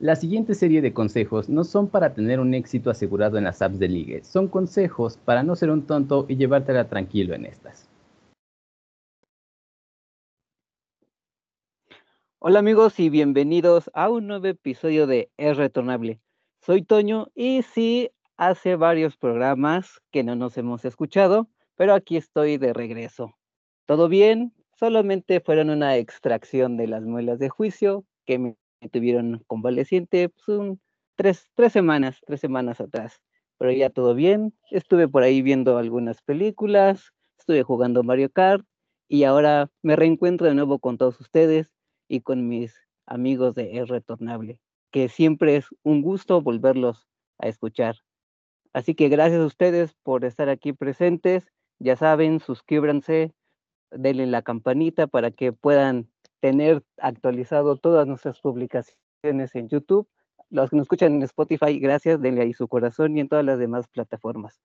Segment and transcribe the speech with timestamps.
[0.00, 3.80] La siguiente serie de consejos no son para tener un éxito asegurado en las apps
[3.80, 7.90] de ligue, son consejos para no ser un tonto y llevártela tranquilo en estas.
[12.38, 16.20] Hola amigos y bienvenidos a un nuevo episodio de Es Retornable.
[16.60, 22.56] Soy Toño y sí, hace varios programas que no nos hemos escuchado, pero aquí estoy
[22.56, 23.34] de regreso.
[23.84, 24.54] ¿Todo bien?
[24.78, 28.56] Solamente fueron una extracción de las muelas de juicio que me
[28.90, 30.78] tuvieron convaleciente pues,
[31.16, 33.20] tres, tres semanas, tres semanas atrás.
[33.58, 34.54] Pero ya todo bien.
[34.70, 38.64] Estuve por ahí viendo algunas películas, estuve jugando Mario Kart
[39.08, 41.72] y ahora me reencuentro de nuevo con todos ustedes
[42.08, 42.74] y con mis
[43.06, 44.60] amigos de Es Retornable,
[44.92, 47.08] que siempre es un gusto volverlos
[47.38, 47.96] a escuchar.
[48.72, 51.46] Así que gracias a ustedes por estar aquí presentes.
[51.80, 53.32] Ya saben, suscríbanse,
[53.90, 56.10] denle la campanita para que puedan
[56.40, 60.08] tener actualizado todas nuestras publicaciones en YouTube.
[60.50, 63.58] Los que nos escuchan en Spotify, gracias, denle ahí su corazón y en todas las
[63.58, 64.60] demás plataformas.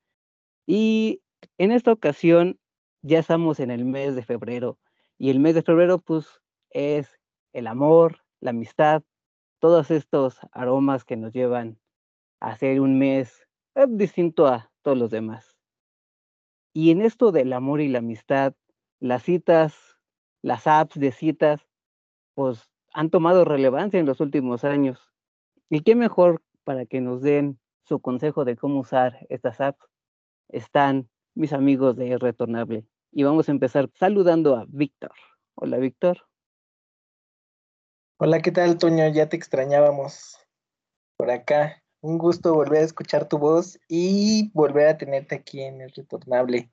[0.65, 1.21] Y
[1.57, 2.59] en esta ocasión
[3.01, 4.79] ya estamos en el mes de febrero
[5.17, 7.19] y el mes de febrero pues es
[7.51, 9.03] el amor, la amistad,
[9.59, 11.79] todos estos aromas que nos llevan
[12.39, 15.57] a ser un mes eh, distinto a todos los demás.
[16.73, 18.53] Y en esto del amor y la amistad,
[18.99, 19.92] las citas
[20.43, 21.65] las apps de citas,
[22.35, 24.99] pues han tomado relevancia en los últimos años.
[25.69, 29.83] ¿Y qué mejor para que nos den su consejo de cómo usar estas apps?
[30.49, 32.85] Están mis amigos de Retornable.
[33.11, 35.13] Y vamos a empezar saludando a Víctor.
[35.55, 36.27] Hola, Víctor.
[38.17, 39.07] Hola, ¿qué tal, Toño?
[39.09, 40.37] Ya te extrañábamos
[41.15, 41.81] por acá.
[42.01, 46.69] Un gusto volver a escuchar tu voz y volver a tenerte aquí en el Retornable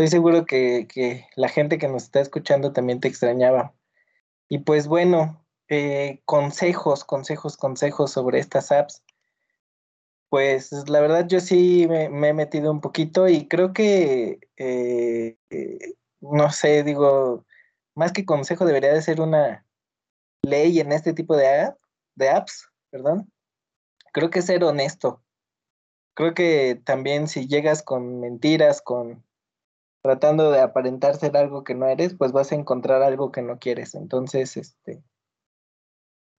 [0.00, 3.74] estoy seguro que, la gente que nos está escuchando también te extrañaba.
[4.48, 9.02] Y pues bueno, eh, consejos, consejos, consejos sobre estas apps.
[10.30, 15.36] Pues la verdad yo sí me, he metido un poquito y creo que, eh,
[16.20, 17.44] no sé, digo,
[17.94, 19.66] más que consejo debería de ser una
[20.42, 21.76] ley en este tipo de
[22.30, 23.30] apps, perdón.
[24.14, 25.22] Creo que ser honesto.
[26.14, 29.24] Creo que también si llegas con mentiras, con
[30.02, 33.58] tratando de aparentar ser algo que no eres, pues vas a encontrar algo que no
[33.58, 33.94] quieres.
[33.94, 35.02] Entonces, este,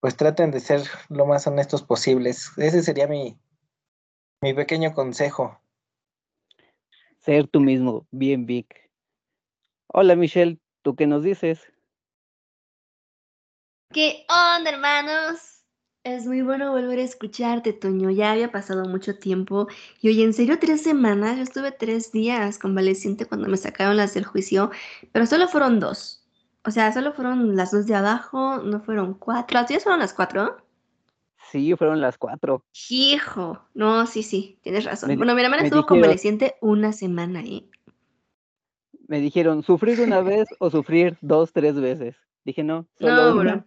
[0.00, 2.50] pues traten de ser lo más honestos posibles.
[2.56, 3.38] Ese sería mi,
[4.40, 5.60] mi pequeño consejo.
[7.20, 8.90] Ser tú mismo, bien Vic.
[9.86, 11.72] Hola Michelle, ¿tú qué nos dices?
[13.92, 15.61] ¿Qué onda, hermanos?
[16.04, 18.10] Es muy bueno volver a escucharte, Toño.
[18.10, 19.68] Ya había pasado mucho tiempo.
[20.00, 21.36] Y oye, en serio, tres semanas.
[21.36, 24.72] Yo estuve tres días convaleciente cuando me sacaron las del juicio,
[25.12, 26.26] pero solo fueron dos.
[26.64, 29.54] O sea, solo fueron las dos de abajo, no fueron cuatro.
[29.54, 30.56] ¿Las tuyas fueron las cuatro?
[31.50, 32.64] Sí, fueron las cuatro.
[32.88, 35.16] Hijo, no, sí, sí, tienes razón.
[35.16, 37.68] bueno, mi hermana estuvo convaleciente una semana ahí.
[39.06, 42.16] Me dijeron, ¿sufrir una vez o sufrir dos, tres veces?
[42.44, 43.66] Dije, no, solo no, una.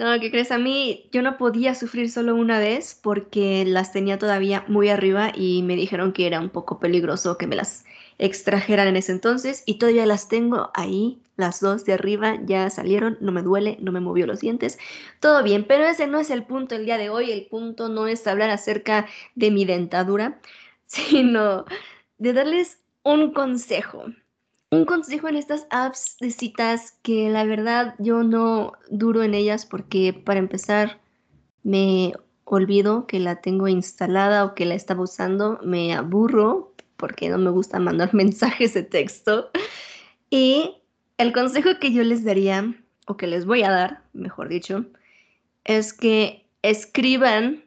[0.00, 0.50] No, ¿qué crees?
[0.50, 5.30] A mí yo no podía sufrir solo una vez porque las tenía todavía muy arriba
[5.34, 7.84] y me dijeron que era un poco peligroso que me las
[8.16, 13.18] extrajeran en ese entonces y todavía las tengo ahí, las dos de arriba ya salieron,
[13.20, 14.78] no me duele, no me movió los dientes,
[15.20, 18.06] todo bien, pero ese no es el punto el día de hoy, el punto no
[18.06, 20.40] es hablar acerca de mi dentadura,
[20.86, 21.66] sino
[22.16, 24.06] de darles un consejo
[24.70, 29.66] un consejo en estas apps de citas que la verdad yo no duro en ellas
[29.66, 31.00] porque para empezar
[31.62, 32.12] me
[32.44, 37.50] olvido que la tengo instalada o que la estaba usando, me aburro porque no me
[37.50, 39.50] gusta mandar mensajes de texto.
[40.30, 40.76] Y
[41.18, 42.74] el consejo que yo les daría,
[43.06, 44.86] o que les voy a dar, mejor dicho,
[45.64, 47.64] es que escriban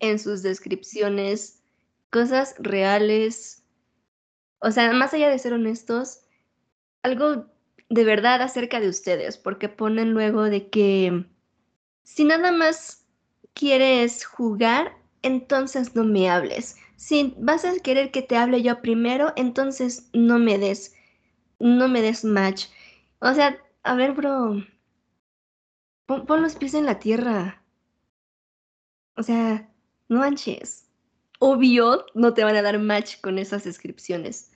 [0.00, 1.62] en sus descripciones
[2.10, 3.62] cosas reales.
[4.60, 6.20] O sea, más allá de ser honestos,
[7.06, 7.46] algo
[7.88, 11.24] de verdad acerca de ustedes, porque ponen luego de que
[12.02, 13.06] si nada más
[13.54, 16.76] quieres jugar, entonces no me hables.
[16.96, 20.94] Si vas a querer que te hable yo primero, entonces no me des,
[21.60, 22.66] no me des match.
[23.20, 24.64] O sea, a ver, bro,
[26.06, 27.62] pon, pon los pies en la tierra.
[29.16, 29.70] O sea,
[30.08, 30.88] no manches.
[31.38, 34.50] Obvio, no te van a dar match con esas descripciones.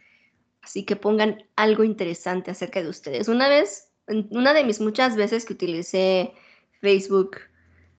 [0.63, 3.29] Así que pongan algo interesante acerca de ustedes.
[3.29, 3.89] Una vez,
[4.31, 6.35] una de mis muchas veces que utilicé
[6.81, 7.39] Facebook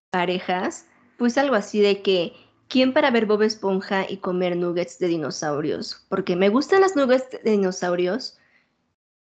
[0.09, 0.87] parejas,
[1.17, 2.33] puse algo así de que,
[2.67, 6.05] ¿quién para ver Bob Esponja y comer nuggets de dinosaurios?
[6.09, 8.37] Porque me gustan las nuggets de dinosaurios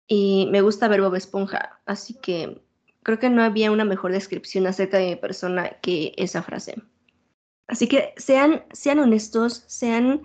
[0.06, 1.80] y me gusta ver Bob Esponja.
[1.86, 2.62] Así que
[3.08, 6.82] Creo que no había una mejor descripción acerca de mi persona que esa frase.
[7.66, 10.22] Así que sean, sean honestos, sean,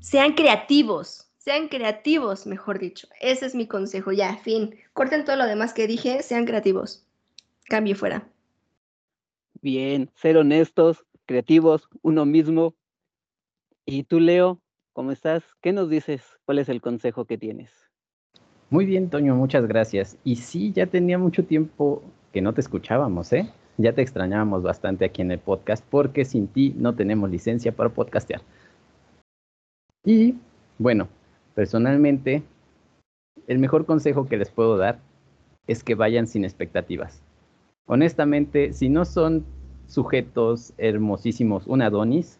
[0.00, 3.06] sean creativos, sean creativos, mejor dicho.
[3.20, 4.76] Ese es mi consejo, ya, fin.
[4.94, 7.06] Corten todo lo demás que dije, sean creativos.
[7.68, 8.26] Cambio fuera.
[9.60, 12.74] Bien, ser honestos, creativos, uno mismo.
[13.84, 14.58] ¿Y tú, Leo,
[14.94, 15.44] cómo estás?
[15.60, 16.22] ¿Qué nos dices?
[16.46, 17.70] ¿Cuál es el consejo que tienes?
[18.70, 20.16] Muy bien, Toño, muchas gracias.
[20.24, 22.02] Y sí, ya tenía mucho tiempo
[22.32, 23.52] que no te escuchábamos, ¿eh?
[23.76, 27.90] Ya te extrañábamos bastante aquí en el podcast porque sin ti no tenemos licencia para
[27.90, 28.40] podcastear.
[30.06, 30.36] Y
[30.78, 31.08] bueno,
[31.54, 32.42] personalmente,
[33.46, 34.98] el mejor consejo que les puedo dar
[35.66, 37.22] es que vayan sin expectativas.
[37.86, 39.44] Honestamente, si no son
[39.86, 42.38] sujetos hermosísimos, un Adonis,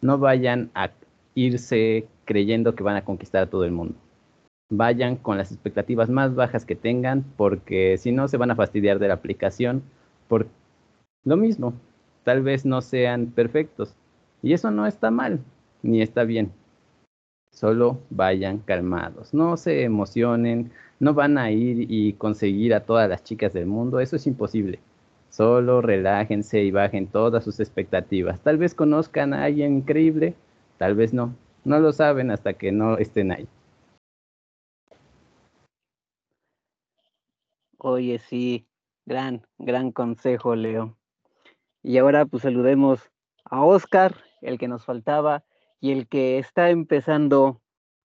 [0.00, 0.90] no vayan a
[1.34, 3.94] irse creyendo que van a conquistar a todo el mundo.
[4.70, 8.98] Vayan con las expectativas más bajas que tengan, porque si no se van a fastidiar
[8.98, 9.82] de la aplicación
[10.28, 10.46] por
[11.24, 11.74] lo mismo.
[12.22, 13.94] Tal vez no sean perfectos.
[14.42, 15.40] Y eso no está mal,
[15.82, 16.52] ni está bien.
[17.54, 23.22] Solo vayan calmados, no se emocionen, no van a ir y conseguir a todas las
[23.22, 24.80] chicas del mundo, eso es imposible.
[25.30, 28.40] Solo relájense y bajen todas sus expectativas.
[28.40, 30.34] Tal vez conozcan a alguien increíble,
[30.78, 31.32] tal vez no.
[31.64, 33.46] No lo saben hasta que no estén ahí.
[37.78, 38.66] Oye, sí,
[39.06, 40.96] gran, gran consejo, Leo.
[41.84, 43.12] Y ahora pues saludemos
[43.44, 45.44] a Oscar, el que nos faltaba
[45.84, 47.60] y el que está empezando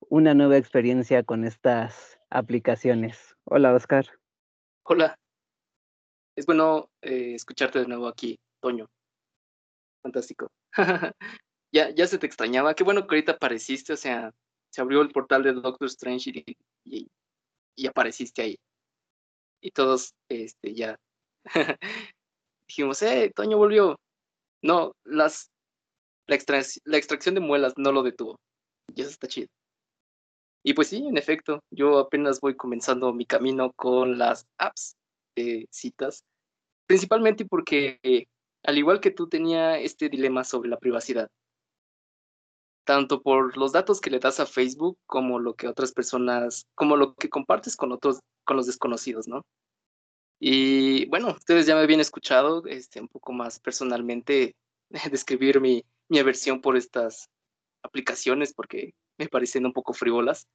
[0.10, 3.38] una nueva experiencia con estas aplicaciones.
[3.46, 4.06] Hola, Oscar.
[4.84, 5.18] Hola,
[6.36, 8.86] es bueno eh, escucharte de nuevo aquí, Toño.
[10.04, 10.52] Fantástico.
[11.74, 12.74] ya, ya se te extrañaba.
[12.74, 14.30] Qué bueno que ahorita apareciste, o sea,
[14.74, 16.32] se abrió el portal de Doctor Strange
[16.84, 17.08] y,
[17.78, 18.60] y, apareciste ahí.
[19.62, 20.98] Y todos, este, ya
[22.68, 23.98] dijimos, eh, Toño volvió.
[24.62, 25.50] No, las,
[26.30, 26.38] la,
[26.86, 28.40] la extracción de muelas no lo detuvo.
[28.96, 29.48] Y eso está chido.
[30.64, 34.96] Y pues sí, en efecto, yo apenas voy comenzando mi camino con las apps
[35.36, 36.24] de citas
[36.90, 38.00] principalmente porque,
[38.64, 41.30] al igual que tú, tenía este dilema sobre la privacidad,
[42.84, 46.98] tanto por los datos que le das a Facebook como lo que otras personas, como
[46.98, 49.44] lo que compartes con otros, con los desconocidos, ¿no?
[50.40, 54.56] Y bueno, ustedes ya me habían escuchado este, un poco más personalmente
[55.12, 57.30] describir mi, mi aversión por estas
[57.84, 60.48] aplicaciones porque me parecen un poco frívolas.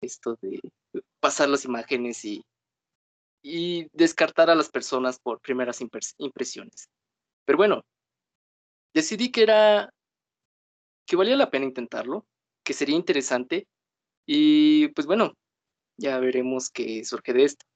[0.00, 0.60] Esto de
[1.20, 2.42] pasar las imágenes y
[3.42, 5.80] y descartar a las personas por primeras
[6.18, 6.88] impresiones.
[7.44, 7.82] Pero bueno,
[8.94, 9.92] decidí que era
[11.06, 12.24] que valía la pena intentarlo,
[12.64, 13.66] que sería interesante
[14.24, 15.34] y pues bueno,
[15.98, 17.66] ya veremos qué surge de esto.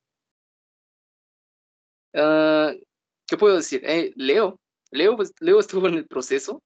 [2.14, 2.72] Ah,
[3.26, 3.82] ¿Qué puedo decir?
[3.84, 4.60] Eh, Leo,
[4.92, 6.62] Leo, pues, Leo estuvo en el proceso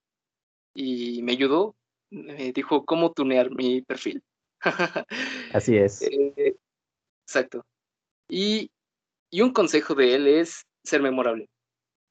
[0.80, 1.76] y me ayudó,
[2.10, 4.22] me dijo cómo tunear mi perfil.
[5.52, 6.02] Así es.
[6.02, 6.56] Eh,
[7.24, 7.64] exacto.
[8.28, 8.70] Y
[9.30, 11.48] y un consejo de él es ser memorable.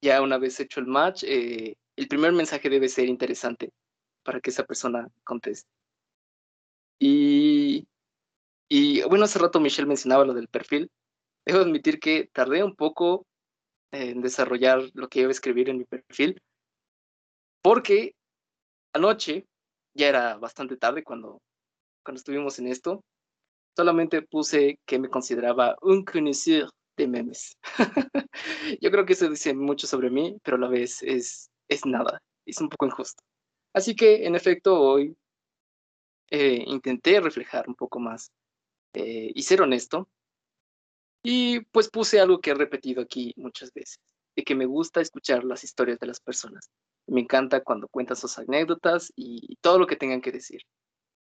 [0.02, 3.72] Ya una vez hecho el match, eh, el primer mensaje debe ser interesante
[4.24, 5.70] para que esa persona conteste.
[6.98, 7.86] Y,
[8.70, 10.90] y bueno, hace rato Michelle mencionaba lo del perfil.
[11.46, 13.26] Debo admitir que tardé un poco
[13.92, 16.42] en desarrollar lo que iba a escribir en mi perfil,
[17.62, 18.14] porque
[18.94, 19.48] anoche,
[19.94, 21.42] ya era bastante tarde cuando,
[22.04, 23.04] cuando estuvimos en esto,
[23.76, 27.58] solamente puse que me consideraba un conocido de memes.
[28.82, 32.22] Yo creo que eso dice mucho sobre mí, pero a la vez es, es nada,
[32.46, 33.24] es un poco injusto.
[33.74, 35.16] Así que, en efecto, hoy
[36.32, 38.32] eh, intenté reflejar un poco más
[38.94, 40.10] eh, y ser honesto.
[41.24, 44.00] Y pues puse algo que he repetido aquí muchas veces,
[44.44, 46.70] que me gusta escuchar las historias de las personas.
[47.08, 50.62] Me encanta cuando cuentan sus anécdotas y todo lo que tengan que decir.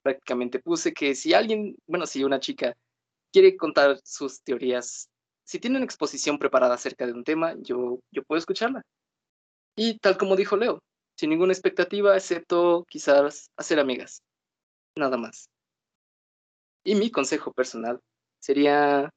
[0.02, 2.74] Prácticamente puse que si alguien, bueno, si una chica
[3.32, 5.08] quiere contar sus teorías
[5.48, 8.82] si tiene una exposición preparada acerca de un tema, yo, yo puedo escucharla.
[9.76, 10.82] Y tal como dijo Leo,
[11.16, 14.22] sin ninguna expectativa, excepto quizás hacer amigas.
[14.94, 15.48] Nada más.
[16.84, 17.98] Y mi consejo personal
[18.40, 19.08] sería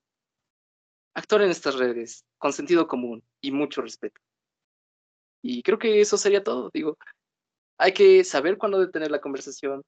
[1.14, 4.22] actuar en estas redes con sentido común y mucho respeto.
[5.44, 6.70] Y creo que eso sería todo.
[6.74, 6.98] Digo,
[7.78, 9.84] hay que saber cuándo detener la conversación.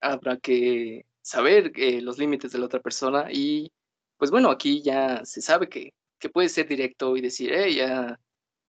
[0.00, 3.70] Habrá que saber eh, los límites de la otra persona y
[4.16, 8.18] pues bueno, aquí ya se sabe que, que puede ser directo y decir, hey, ya,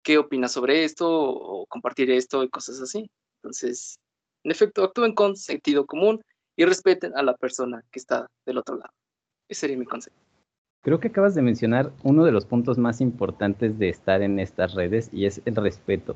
[0.04, 1.08] ¿qué opinas sobre esto?
[1.10, 3.10] O compartir esto y cosas así.
[3.38, 4.00] Entonces,
[4.44, 6.24] en efecto, actúen con sentido común
[6.56, 8.94] y respeten a la persona que está del otro lado.
[9.48, 10.16] Ese sería mi consejo.
[10.84, 14.74] Creo que acabas de mencionar uno de los puntos más importantes de estar en estas
[14.74, 16.16] redes y es el respeto.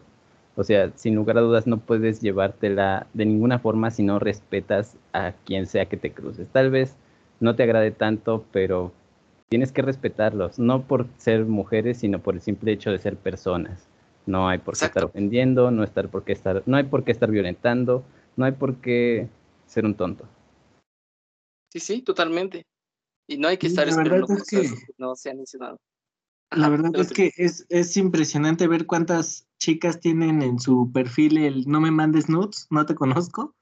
[0.55, 4.97] O sea, sin lugar a dudas no puedes llevártela de ninguna forma si no respetas
[5.13, 6.47] a quien sea que te cruces.
[6.47, 6.95] Tal vez
[7.39, 8.91] no te agrade tanto, pero
[9.49, 13.87] tienes que respetarlos, no por ser mujeres, sino por el simple hecho de ser personas.
[14.25, 17.11] No hay por qué estar ofendiendo, no, estar por qué estar, no hay por qué
[17.11, 18.03] estar violentando,
[18.35, 19.27] no hay por qué
[19.67, 20.25] ser un tonto.
[21.69, 22.63] Sí, sí, totalmente.
[23.27, 25.79] Y no hay que estar esperando cosas que, no se han mencionado.
[26.51, 31.67] La verdad es que es, es impresionante ver cuántas chicas tienen en su perfil el
[31.67, 33.55] no me mandes nudes, no te conozco.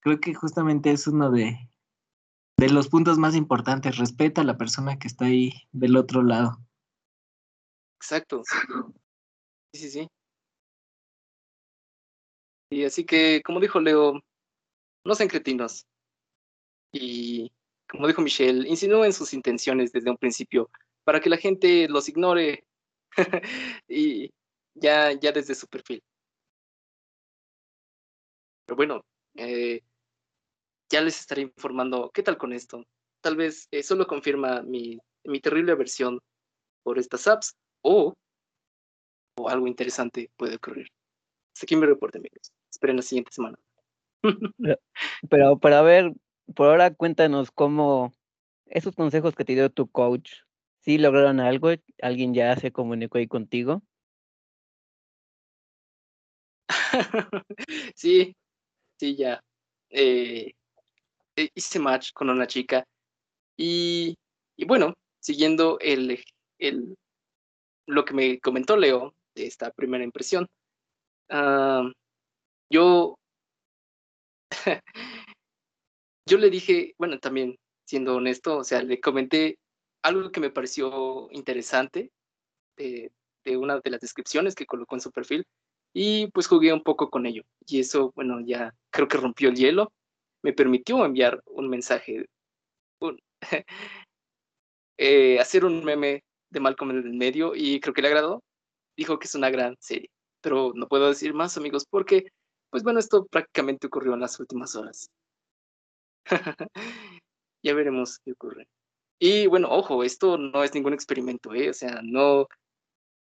[0.00, 1.70] Creo que justamente es uno de,
[2.58, 3.96] de los puntos más importantes.
[3.96, 6.58] Respeta a la persona que está ahí del otro lado.
[7.96, 8.42] Exacto.
[9.72, 10.08] Sí, sí, sí.
[12.70, 14.20] Y así que, como dijo Leo,
[15.04, 15.86] no sean cretinos.
[16.92, 17.50] Y
[17.94, 20.68] como dijo Michelle, insinúen sus intenciones desde un principio
[21.04, 22.66] para que la gente los ignore
[23.88, 24.32] y
[24.74, 26.02] ya, ya desde su perfil.
[28.66, 29.04] Pero bueno,
[29.36, 29.80] eh,
[30.90, 32.84] ya les estaré informando qué tal con esto.
[33.20, 36.18] Tal vez eso solo confirma mi, mi terrible aversión
[36.82, 38.12] por estas apps o,
[39.38, 40.88] o algo interesante puede ocurrir.
[41.54, 42.52] Hasta aquí mi reporte, amigos.
[42.72, 43.56] Esperen la siguiente semana.
[45.30, 46.12] Pero para ver,
[46.54, 48.12] por ahora cuéntanos cómo
[48.66, 50.32] esos consejos que te dio tu coach,
[50.80, 51.70] ¿sí lograron algo?
[52.02, 53.82] ¿Alguien ya se comunicó ahí contigo?
[57.96, 58.34] sí,
[58.98, 59.40] sí, ya.
[59.90, 60.52] Eh,
[61.36, 62.84] eh, hice match con una chica
[63.56, 64.16] y,
[64.56, 66.22] y bueno, siguiendo el,
[66.58, 66.96] el,
[67.86, 70.46] lo que me comentó Leo de esta primera impresión,
[71.30, 71.90] uh,
[72.70, 73.16] yo,
[76.26, 79.58] yo le dije, bueno, también siendo honesto, o sea, le comenté
[80.02, 82.10] algo que me pareció interesante
[82.76, 83.12] de,
[83.44, 85.46] de una de las descripciones que colocó en su perfil
[85.92, 87.42] y pues jugué un poco con ello.
[87.66, 89.92] Y eso, bueno, ya creo que rompió el hielo
[90.44, 92.26] me permitió enviar un mensaje,
[94.98, 98.44] eh, hacer un meme de Malcolm en el medio y creo que le agradó.
[98.94, 100.10] Dijo que es una gran serie,
[100.42, 102.26] pero no puedo decir más amigos porque,
[102.70, 105.08] pues bueno, esto prácticamente ocurrió en las últimas horas.
[107.62, 108.66] ya veremos qué ocurre.
[109.18, 111.70] Y bueno, ojo, esto no es ningún experimento, ¿eh?
[111.70, 112.48] o sea, no,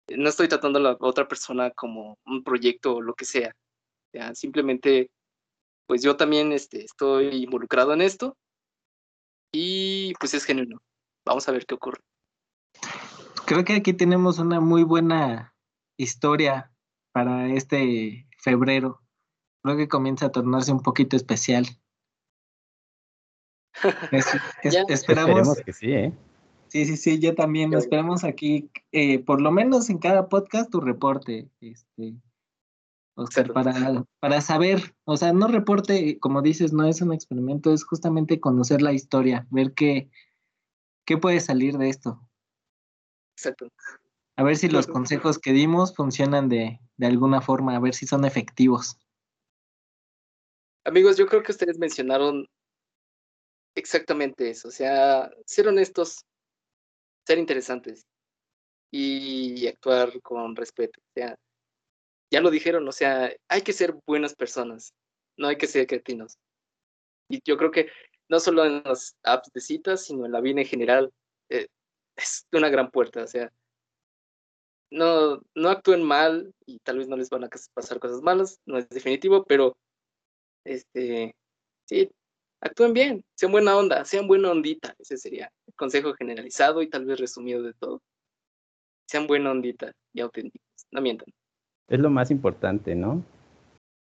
[0.08, 3.52] no estoy tratando a la otra persona como un proyecto o lo que sea.
[4.12, 5.10] sea simplemente
[5.90, 8.36] pues yo también este, estoy involucrado en esto
[9.52, 10.80] y pues es genuino.
[11.26, 12.00] Vamos a ver qué ocurre.
[13.44, 15.52] Creo que aquí tenemos una muy buena
[15.98, 16.72] historia
[17.12, 19.02] para este febrero.
[19.64, 21.66] Creo que comienza a tornarse un poquito especial.
[24.88, 26.12] esperamos que sí, ¿eh?
[26.68, 27.74] Sí, sí, sí, yo también.
[27.74, 31.48] Esperamos aquí, eh, por lo menos en cada podcast, tu reporte.
[31.60, 32.14] Este,
[33.16, 37.84] Oscar, para, para saber, o sea, no reporte, como dices, no es un experimento, es
[37.84, 40.10] justamente conocer la historia, ver qué,
[41.04, 42.20] qué puede salir de esto.
[43.36, 43.68] Exacto.
[44.36, 48.06] A ver si los consejos que dimos funcionan de, de alguna forma, a ver si
[48.06, 48.96] son efectivos.
[50.84, 52.48] Amigos, yo creo que ustedes mencionaron
[53.74, 56.24] exactamente eso, o sea, ser honestos,
[57.26, 58.04] ser interesantes
[58.92, 61.00] y actuar con respeto.
[61.16, 61.36] O
[62.30, 64.92] ya lo dijeron, o sea, hay que ser buenas personas,
[65.36, 66.38] no hay que ser cretinos.
[67.28, 67.88] Y yo creo que
[68.28, 71.12] no solo en las apps de citas, sino en la vida en general,
[71.48, 71.66] eh,
[72.16, 73.50] es una gran puerta, o sea,
[74.90, 78.78] no, no actúen mal y tal vez no les van a pasar cosas malas, no
[78.78, 79.76] es definitivo, pero
[80.64, 81.34] este,
[81.86, 82.10] sí,
[82.60, 87.04] actúen bien, sean buena onda, sean buena ondita, ese sería el consejo generalizado y tal
[87.04, 88.02] vez resumido de todo.
[89.06, 91.32] Sean buena ondita y auténticos, no mientan
[91.90, 93.22] es lo más importante, ¿no?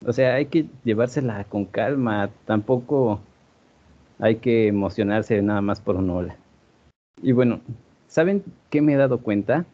[0.06, 3.22] O sea, hay que llevársela con calma, tampoco
[4.20, 6.36] hay que emocionarse nada más por un hola.
[7.22, 7.62] Y bueno,
[8.08, 9.66] ¿saben qué me he dado cuenta?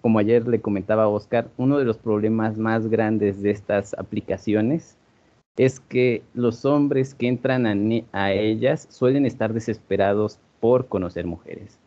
[0.00, 4.96] Como ayer le comentaba a Oscar, uno de los problemas más grandes de estas aplicaciones
[5.56, 7.74] es que los hombres que entran a,
[8.12, 11.78] a ellas suelen estar desesperados por conocer mujeres.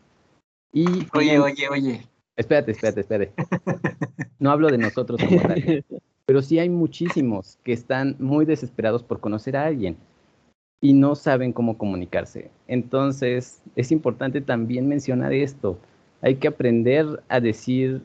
[0.72, 2.10] Y oye, oye, oye,
[2.40, 3.34] Espérate, espérate, espérate.
[4.40, 5.84] No hablo de nosotros como tal,
[6.26, 9.98] pero sí hay muchísimos que están muy desesperados por conocer a alguien
[10.80, 12.50] y no saben cómo comunicarse.
[12.70, 15.78] Entonces, es importante también mencionar esto.
[16.22, 18.02] Hay que aprender a decir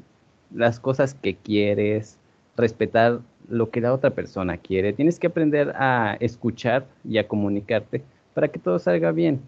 [0.53, 2.19] las cosas que quieres,
[2.57, 4.93] respetar lo que la otra persona quiere.
[4.93, 8.03] Tienes que aprender a escuchar y a comunicarte
[8.35, 9.41] para que todo salga bien.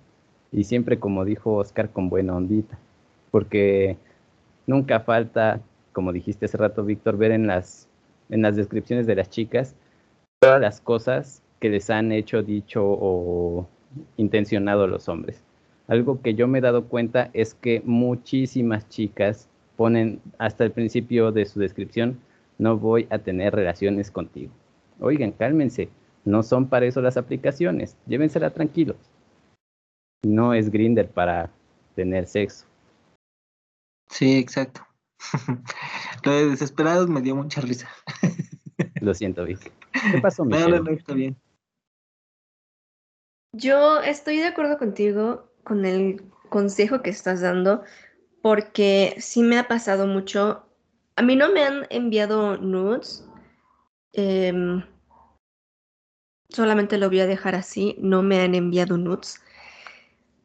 [0.52, 2.78] y siempre, como dijo Oscar, con buena ondita,
[3.30, 3.96] porque
[4.66, 5.60] nunca falta,
[5.92, 7.88] como dijiste hace rato, Víctor, ver en las,
[8.30, 9.74] en las descripciones de las chicas
[10.38, 13.66] todas las cosas que les han hecho, dicho o
[14.16, 15.42] intencionado los hombres.
[15.88, 21.32] Algo que yo me he dado cuenta es que muchísimas chicas ponen hasta el principio
[21.32, 22.18] de su descripción,
[22.58, 24.52] no voy a tener relaciones contigo.
[25.00, 25.88] Oigan, cálmense,
[26.25, 28.96] no son para eso las aplicaciones, llévensela tranquilos.
[30.25, 31.50] No es Grinder para
[31.94, 32.66] tener sexo.
[34.08, 34.86] Sí, exacto.
[36.25, 37.88] Lo de desesperados me dio mucha risa.
[39.00, 39.72] Lo siento, Vic.
[40.12, 40.70] ¿Qué pasó, Michelle?
[40.70, 41.36] No, no, no, está bien.
[43.52, 47.84] Yo estoy de acuerdo contigo con el consejo que estás dando,
[48.42, 50.65] porque sí me ha pasado mucho.
[51.16, 53.26] A mí no me han enviado nudes.
[54.12, 54.82] Em,
[56.50, 57.96] solamente lo voy a dejar así.
[57.99, 59.42] No me han enviado nudes.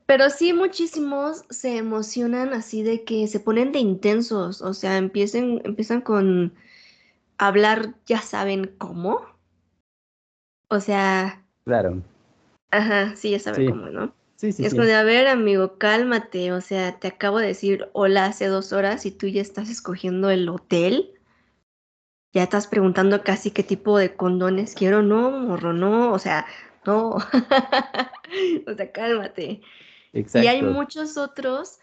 [0.05, 4.61] Pero sí, muchísimos se emocionan así de que se ponen de intensos.
[4.61, 6.53] O sea, empiecen, empiezan con
[7.37, 9.25] hablar, ya saben cómo.
[10.69, 11.45] O sea.
[11.65, 12.01] Claro.
[12.71, 14.13] Ajá, sí, ya saben cómo, ¿no?
[14.41, 16.51] Sí, sí, es como de, a ver, amigo, cálmate.
[16.51, 20.31] O sea, te acabo de decir hola hace dos horas y tú ya estás escogiendo
[20.31, 21.13] el hotel.
[22.33, 25.03] Ya estás preguntando casi qué tipo de condones quiero.
[25.03, 26.11] No, morro, no.
[26.11, 26.47] O sea,
[26.87, 27.09] no.
[28.65, 29.61] o sea, cálmate.
[30.11, 30.43] Exacto.
[30.43, 31.77] Y hay muchos otros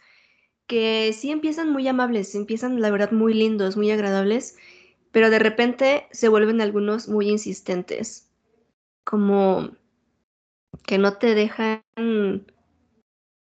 [0.67, 4.57] que sí empiezan muy amables, empiezan, la verdad, muy lindos, muy agradables,
[5.13, 8.33] pero de repente se vuelven algunos muy insistentes.
[9.05, 9.78] Como
[10.87, 11.83] que no te dejan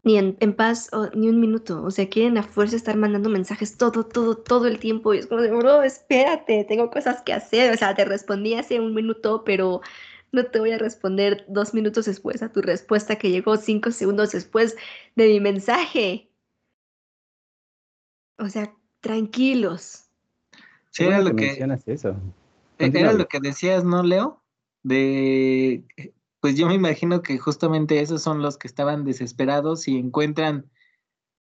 [0.06, 1.82] ni en, paz ni un minuto.
[1.82, 5.12] O sea, quieren a fuerza estar mandando mensajes todo, todo, todo el tiempo.
[5.12, 7.74] Y es como de, bro, espérate, tengo cosas que hacer.
[7.74, 9.80] O sea, te respondí hace un minuto, pero
[10.30, 14.32] no te voy a responder dos minutos después a tu respuesta que llegó cinco segundos
[14.32, 14.76] después
[15.16, 16.30] de mi mensaje.
[18.38, 20.04] O sea, tranquilos.
[20.90, 22.16] Sí, era lo que, eso.
[22.78, 24.42] Era lo que decías, ¿no, Leo?
[24.82, 25.84] De
[26.46, 30.70] pues yo me imagino que justamente esos son los que estaban desesperados y encuentran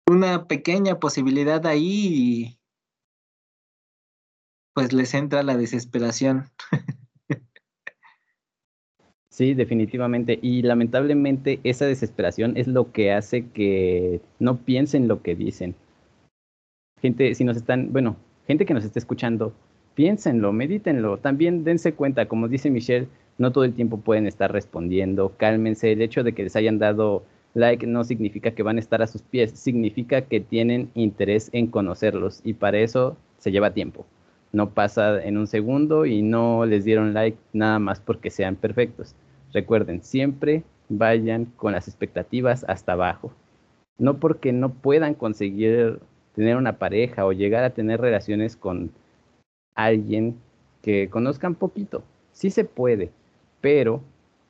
[0.09, 2.59] una pequeña posibilidad ahí y
[4.73, 6.49] pues les entra la desesperación.
[9.29, 10.39] Sí, definitivamente.
[10.41, 15.75] Y lamentablemente esa desesperación es lo que hace que no piensen lo que dicen.
[16.99, 19.53] Gente, si nos están, bueno, gente que nos esté escuchando,
[19.93, 21.19] piénsenlo, medítenlo.
[21.19, 23.07] También dense cuenta, como dice Michelle,
[23.39, 27.23] no todo el tiempo pueden estar respondiendo, cálmense, el hecho de que les hayan dado
[27.53, 31.67] like no significa que van a estar a sus pies, significa que tienen interés en
[31.67, 34.05] conocerlos y para eso se lleva tiempo.
[34.51, 39.15] No pasa en un segundo y no les dieron like nada más porque sean perfectos.
[39.53, 43.31] Recuerden, siempre vayan con las expectativas hasta abajo.
[43.97, 45.99] No porque no puedan conseguir
[46.35, 48.91] tener una pareja o llegar a tener relaciones con
[49.75, 50.35] alguien
[50.81, 52.03] que conozcan poquito.
[52.31, 53.11] Sí se puede,
[53.61, 54.01] pero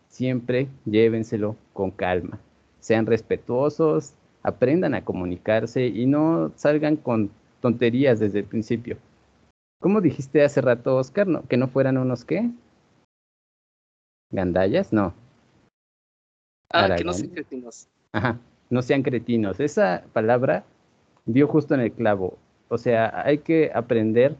[0.08, 2.40] siempre llévenselo con calma.
[2.80, 8.98] Sean respetuosos, aprendan a comunicarse y no salgan con tonterías desde el principio.
[9.82, 11.28] ¿Cómo dijiste hace rato, Oscar?
[11.28, 11.44] ¿No?
[11.48, 12.50] ¿Que no fueran unos qué?
[14.32, 14.94] ¿Gandallas?
[14.94, 15.14] No.
[16.72, 17.88] Ah, que no sean cretinos.
[18.12, 19.60] Ajá, no sean cretinos.
[19.60, 20.66] Esa palabra
[21.26, 22.38] dio justo en el clavo.
[22.68, 24.36] O sea, hay que aprender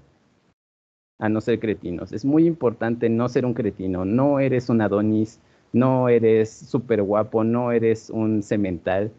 [1.20, 2.12] a no ser cretinos.
[2.14, 4.06] Es muy importante no ser un cretino.
[4.06, 5.40] No eres un Adonis,
[5.74, 9.12] no eres súper guapo, no eres un cemental.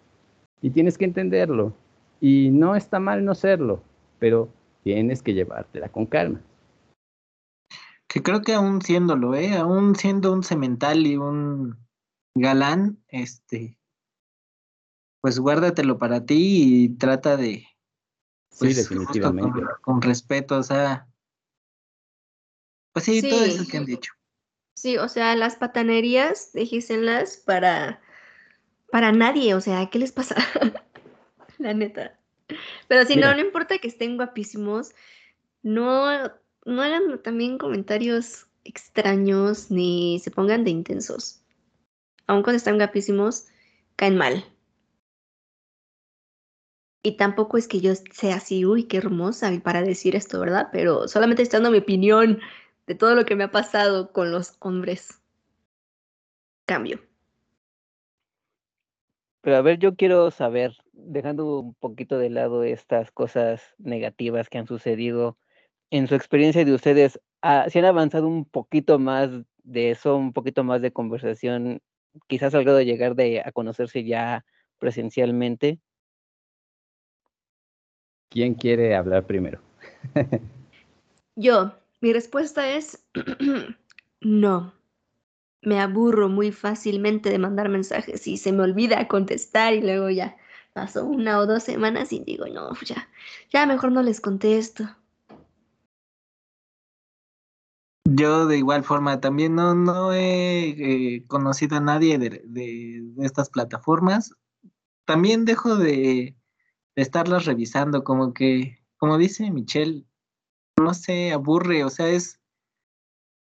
[0.62, 1.74] Y tienes que entenderlo.
[2.20, 3.82] Y no está mal no serlo,
[4.18, 4.48] pero
[4.82, 6.40] tienes que llevártela con calma.
[8.08, 9.54] Que creo que aún siéndolo, ¿eh?
[9.56, 11.78] Aún siendo un cemental y un
[12.34, 13.78] galán, este,
[15.20, 17.66] pues guárdatelo para ti y trata de...
[18.50, 19.60] sí, pues, definitivamente.
[19.60, 21.09] Con, con, respeto, o sea,
[22.92, 24.12] pues sí, todo eso que han dicho.
[24.74, 28.00] Sí, o sea, las patanerías, déjenselas para,
[28.90, 30.36] para nadie, o sea, ¿qué les pasa?
[31.58, 32.18] La neta.
[32.88, 34.92] Pero si no, no importa que estén guapísimos,
[35.62, 36.32] no,
[36.64, 41.42] no hagan también comentarios extraños ni se pongan de intensos.
[42.26, 43.46] Aun cuando están guapísimos,
[43.96, 44.44] caen mal.
[47.02, 50.68] Y tampoco es que yo sea así, uy, qué hermosa para decir esto, ¿verdad?
[50.70, 52.40] Pero solamente estoy dando mi opinión
[52.86, 55.20] de todo lo que me ha pasado con los hombres.
[56.66, 57.00] Cambio.
[59.42, 64.58] Pero a ver, yo quiero saber, dejando un poquito de lado estas cosas negativas que
[64.58, 65.38] han sucedido,
[65.90, 69.30] en su experiencia de ustedes, ah, si han avanzado un poquito más
[69.64, 71.80] de eso, un poquito más de conversación,
[72.26, 74.44] quizás al grado de llegar de, a conocerse ya
[74.78, 75.80] presencialmente.
[78.28, 79.60] ¿Quién quiere hablar primero?
[81.36, 83.04] Yo, mi respuesta es
[84.20, 84.74] no.
[85.62, 90.36] Me aburro muy fácilmente de mandar mensajes y se me olvida contestar y luego ya
[90.72, 93.08] pasó una o dos semanas y digo, no, ya,
[93.52, 94.84] ya mejor no les contesto.
[98.04, 103.50] Yo de igual forma también no, no he eh, conocido a nadie de, de, estas
[103.50, 104.34] plataformas.
[105.04, 106.34] También dejo de,
[106.96, 110.06] de, estarlas revisando, como que, como dice Michelle,
[110.80, 112.40] no sé, aburre, o sea, es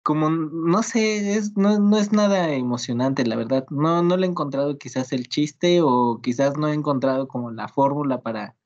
[0.02, 3.66] como, no sé, es, no, no es nada emocionante, la verdad.
[3.70, 7.68] No, no le he encontrado quizás el chiste o quizás no he encontrado como la
[7.68, 8.56] fórmula para,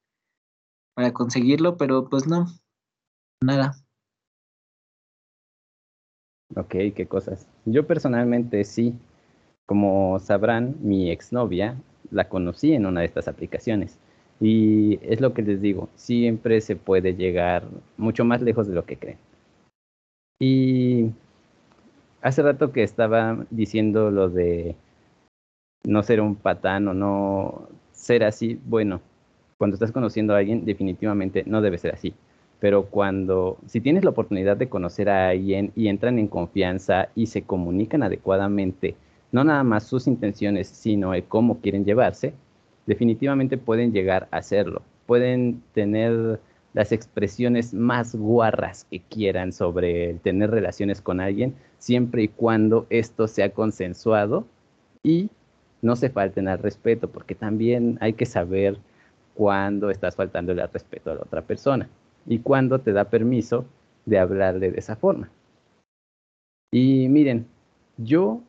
[0.94, 2.46] para conseguirlo, pero pues no,
[3.42, 3.76] nada.
[6.54, 7.46] Ok, qué cosas.
[7.64, 8.98] Yo personalmente sí.
[9.66, 11.76] Como sabrán, mi exnovia
[12.12, 13.98] la conocí en una de estas aplicaciones.
[14.40, 17.64] Y es lo que les digo, siempre se puede llegar
[17.96, 19.18] mucho más lejos de lo que creen.
[20.38, 21.10] Y
[22.20, 24.76] hace rato que estaba diciendo lo de
[25.84, 29.00] no ser un patán o no ser así, bueno,
[29.56, 32.14] cuando estás conociendo a alguien definitivamente no debe ser así
[32.60, 37.26] pero cuando, si tienes la oportunidad de conocer a alguien y entran en confianza y
[37.26, 38.96] se comunican adecuadamente,
[39.32, 42.32] no nada más sus intenciones, sino el cómo quieren llevarse,
[42.86, 44.82] definitivamente pueden llegar a hacerlo.
[45.06, 46.40] Pueden tener
[46.72, 53.28] las expresiones más guarras que quieran sobre tener relaciones con alguien, siempre y cuando esto
[53.28, 54.46] sea consensuado
[55.02, 55.30] y
[55.82, 58.78] no se falten al respeto, porque también hay que saber
[59.34, 61.88] cuándo estás faltando el respeto a la otra persona
[62.26, 63.66] y cuándo te da permiso
[64.04, 65.30] de hablarle de esa forma.
[66.72, 67.46] Y miren,
[67.96, 68.42] yo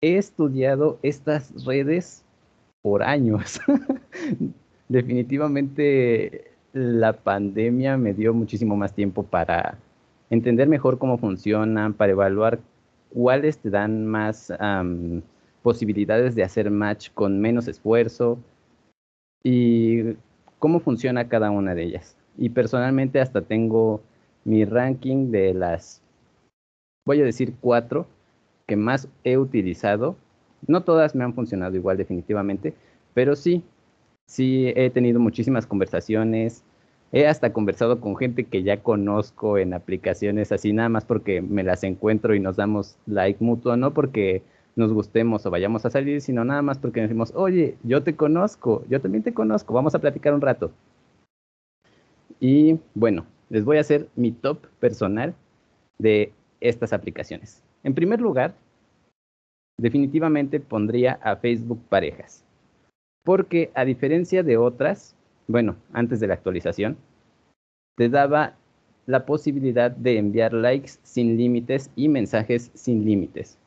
[0.00, 2.24] he estudiado estas redes
[2.82, 3.60] por años.
[4.88, 9.78] Definitivamente la pandemia me dio muchísimo más tiempo para
[10.30, 12.60] entender mejor cómo funcionan, para evaluar
[13.12, 14.52] cuáles te dan más
[15.62, 18.38] posibilidades de hacer match con menos esfuerzo
[19.42, 20.14] y
[20.58, 22.16] cómo funciona cada una de ellas.
[22.38, 24.00] Y personalmente hasta tengo
[24.44, 26.02] mi ranking de las,
[27.04, 28.06] voy a decir cuatro,
[28.66, 30.16] que más he utilizado.
[30.66, 32.74] No todas me han funcionado igual definitivamente,
[33.14, 33.62] pero sí,
[34.26, 36.64] sí he tenido muchísimas conversaciones.
[37.12, 41.64] He hasta conversado con gente que ya conozco en aplicaciones así, nada más porque me
[41.64, 44.42] las encuentro y nos damos like mutuo, no porque
[44.76, 48.84] nos gustemos o vayamos a salir, sino nada más porque decimos, oye, yo te conozco,
[48.88, 50.70] yo también te conozco, vamos a platicar un rato.
[52.38, 55.34] Y bueno, les voy a hacer mi top personal
[55.98, 57.62] de estas aplicaciones.
[57.82, 58.54] En primer lugar,
[59.80, 62.44] definitivamente pondría a Facebook Parejas.
[63.24, 65.16] Porque a diferencia de otras,
[65.46, 66.96] bueno, antes de la actualización,
[67.96, 68.54] te daba
[69.06, 73.58] la posibilidad de enviar likes sin límites y mensajes sin límites.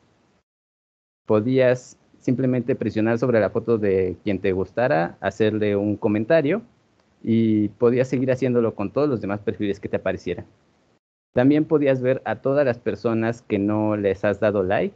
[1.26, 6.62] Podías simplemente presionar sobre la foto de quien te gustara, hacerle un comentario
[7.22, 10.46] y podías seguir haciéndolo con todos los demás perfiles que te aparecieran.
[11.34, 14.94] También podías ver a todas las personas que no les has dado like.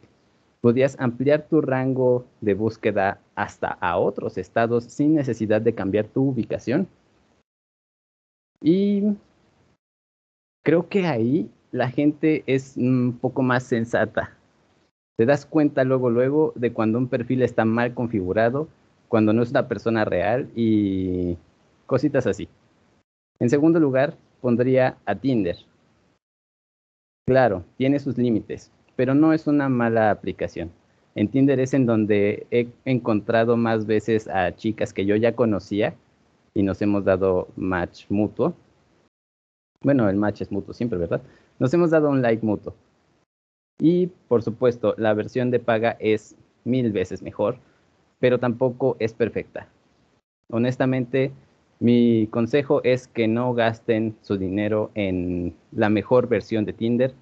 [0.61, 6.31] Podías ampliar tu rango de búsqueda hasta a otros estados sin necesidad de cambiar tu
[6.31, 6.89] ubicación.
[8.61, 9.17] Y
[10.65, 14.37] creo que ahí la gente es un poco más sensata.
[15.17, 18.69] Te das cuenta luego, luego de cuando un perfil está mal configurado,
[19.09, 21.37] cuando no es una persona real y
[21.87, 22.49] cositas así.
[23.41, 25.57] En segundo lugar, pondría a Tinder.
[27.27, 30.73] Claro, tiene sus límites, pero no es una mala aplicación.
[31.15, 35.95] En Tinder es en donde he encontrado más veces a chicas que yo ya conocía
[36.53, 38.55] y nos hemos dado match mutuo.
[39.83, 41.23] Bueno, el match es mutuo siempre, ¿verdad?
[41.61, 42.75] Nos hemos dado un like mutuo.
[43.79, 46.35] Y por supuesto, la versión de paga es
[46.65, 47.59] mil veces mejor,
[48.19, 49.69] pero tampoco es perfecta.
[50.51, 51.31] Honestamente,
[51.79, 57.15] mi consejo es que no gasten su dinero en la mejor versión de Tinder,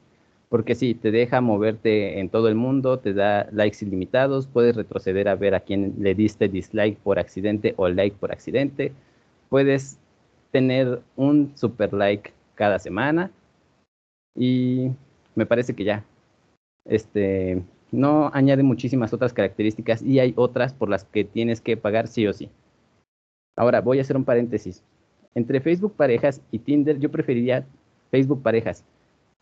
[0.49, 5.29] porque sí, te deja moverte en todo el mundo, te da likes ilimitados, puedes retroceder
[5.29, 8.93] a ver a quién le diste dislike por accidente o like por accidente,
[9.49, 9.99] puedes
[10.53, 13.31] tener un super like cada semana
[14.35, 14.91] y
[15.35, 16.05] me parece que ya.
[16.85, 22.09] Este no añade muchísimas otras características y hay otras por las que tienes que pagar
[22.09, 22.51] sí o sí.
[23.57, 24.83] Ahora, voy a hacer un paréntesis.
[25.35, 27.67] Entre Facebook Parejas y Tinder, yo preferiría
[28.11, 28.85] Facebook Parejas,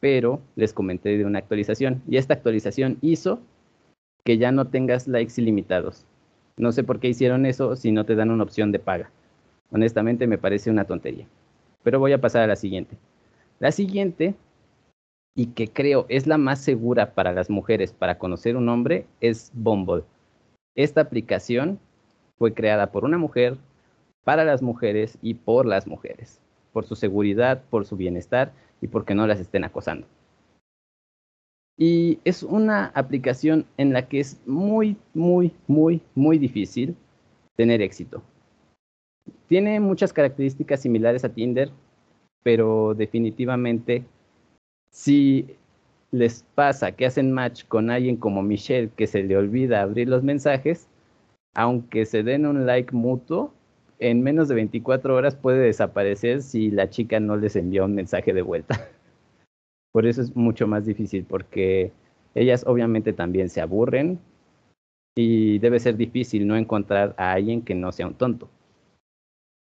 [0.00, 3.40] pero les comenté de una actualización y esta actualización hizo
[4.24, 6.04] que ya no tengas likes ilimitados.
[6.56, 9.10] No sé por qué hicieron eso si no te dan una opción de paga.
[9.70, 11.26] Honestamente me parece una tontería.
[11.82, 12.96] Pero voy a pasar a la siguiente.
[13.58, 14.34] La siguiente,
[15.34, 19.50] y que creo es la más segura para las mujeres para conocer un hombre, es
[19.54, 20.04] Bumble.
[20.74, 21.78] Esta aplicación
[22.38, 23.56] fue creada por una mujer,
[24.24, 26.40] para las mujeres y por las mujeres,
[26.72, 30.06] por su seguridad, por su bienestar y porque no las estén acosando.
[31.76, 36.96] Y es una aplicación en la que es muy, muy, muy, muy difícil
[37.56, 38.22] tener éxito.
[39.48, 41.70] Tiene muchas características similares a Tinder,
[42.42, 44.04] pero definitivamente
[44.90, 45.56] si
[46.12, 50.22] les pasa que hacen match con alguien como Michelle que se le olvida abrir los
[50.22, 50.88] mensajes,
[51.54, 53.52] aunque se den un like mutuo,
[54.10, 58.32] en menos de 24 horas puede desaparecer si la chica no les envía un mensaje
[58.34, 58.78] de vuelta.
[59.92, 61.92] Por eso es mucho más difícil, porque
[62.34, 64.18] ellas obviamente también se aburren
[65.16, 68.50] y debe ser difícil no encontrar a alguien que no sea un tonto.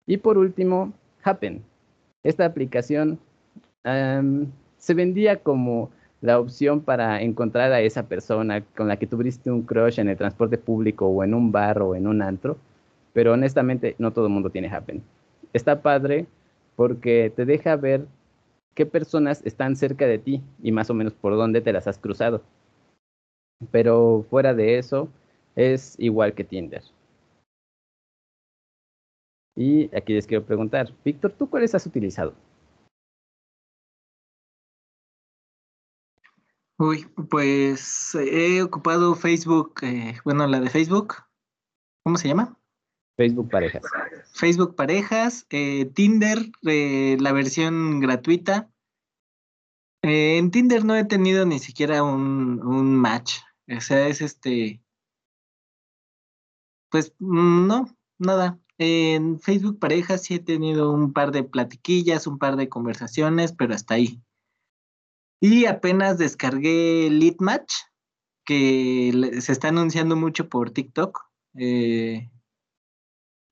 [0.06, 1.62] Y por último, Happen.
[2.24, 3.18] Esta aplicación
[3.84, 9.62] se vendía como la opción para encontrar a esa persona con la que tuviste un
[9.62, 12.58] crush en el transporte público o en un bar o en un antro,
[13.18, 15.02] pero honestamente no todo el mundo tiene Happen.
[15.52, 16.28] Está padre
[16.76, 18.06] porque te deja ver
[18.76, 21.98] qué personas están cerca de ti y más o menos por dónde te las has
[21.98, 22.44] cruzado.
[23.72, 25.08] Pero fuera de eso,
[25.56, 26.84] es igual que Tinder.
[29.56, 32.34] Y aquí les quiero preguntar, Víctor, ¿tú cuáles has utilizado?
[36.78, 41.16] Uy, pues he ocupado Facebook, eh, bueno, la de Facebook,
[42.04, 42.56] ¿cómo se llama?
[43.18, 43.82] Facebook Parejas.
[44.32, 48.70] Facebook Parejas, eh, Tinder, eh, la versión gratuita.
[50.02, 53.40] Eh, en Tinder no he tenido ni siquiera un, un, match.
[53.76, 54.80] O sea, es este.
[56.90, 58.60] Pues no, nada.
[58.78, 63.74] En Facebook Parejas sí he tenido un par de platiquillas, un par de conversaciones, pero
[63.74, 64.22] hasta ahí.
[65.40, 67.74] Y apenas descargué Lead Match,
[68.44, 71.18] que se está anunciando mucho por TikTok.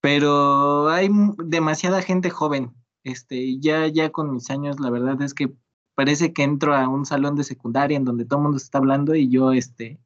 [0.06, 2.72] Pero hay demasiada gente joven.
[3.02, 5.52] Este, ya, ya con mis años, la verdad es que
[5.96, 9.16] parece que entro a un salón de secundaria en donde todo el mundo está hablando
[9.16, 9.98] y yo, este,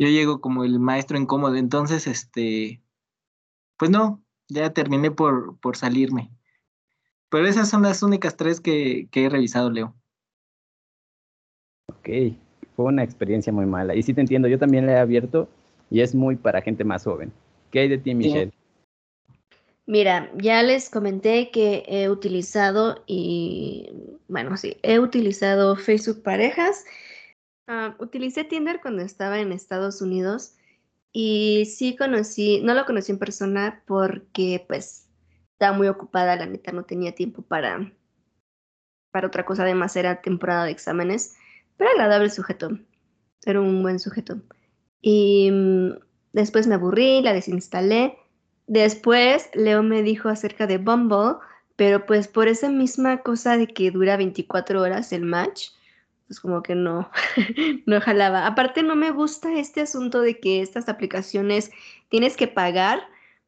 [0.00, 1.54] yo llego como el maestro incómodo.
[1.54, 2.82] Entonces, este,
[3.76, 6.32] pues no, ya terminé por, por salirme.
[7.28, 9.94] Pero esas son las únicas tres que, que he revisado, Leo.
[11.86, 12.34] Ok,
[12.74, 13.94] fue una experiencia muy mala.
[13.94, 15.48] Y sí te entiendo, yo también la he abierto
[15.88, 17.32] y es muy para gente más joven.
[17.70, 18.52] ¿Qué hay de ti, Michelle?
[19.86, 23.90] Mira, ya les comenté que he utilizado y,
[24.28, 26.84] bueno, sí, he utilizado Facebook Parejas.
[27.66, 30.56] Uh, utilicé Tinder cuando estaba en Estados Unidos
[31.12, 35.08] y sí conocí, no lo conocí en persona porque pues
[35.52, 37.92] estaba muy ocupada, la neta no tenía tiempo para,
[39.10, 41.36] para otra cosa, además era temporada de exámenes,
[41.76, 42.78] pero agradable sujeto,
[43.44, 44.42] era un buen sujeto.
[45.00, 45.90] Y mm,
[46.32, 48.16] después me aburrí, la desinstalé
[48.66, 51.36] Después Leo me dijo acerca de Bumble,
[51.76, 55.70] pero pues por esa misma cosa de que dura 24 horas el match,
[56.26, 57.10] pues como que no,
[57.86, 58.46] no jalaba.
[58.46, 61.70] Aparte no me gusta este asunto de que estas aplicaciones
[62.08, 63.00] tienes que pagar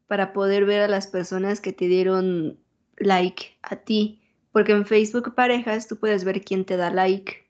[0.06, 2.58] para poder ver a las personas que te dieron
[2.96, 4.20] like a ti,
[4.52, 7.44] porque en Facebook parejas tú puedes ver quién te da like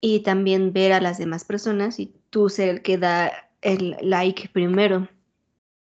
[0.00, 4.48] y también ver a las demás personas y tú ser el que da el like
[4.48, 5.08] primero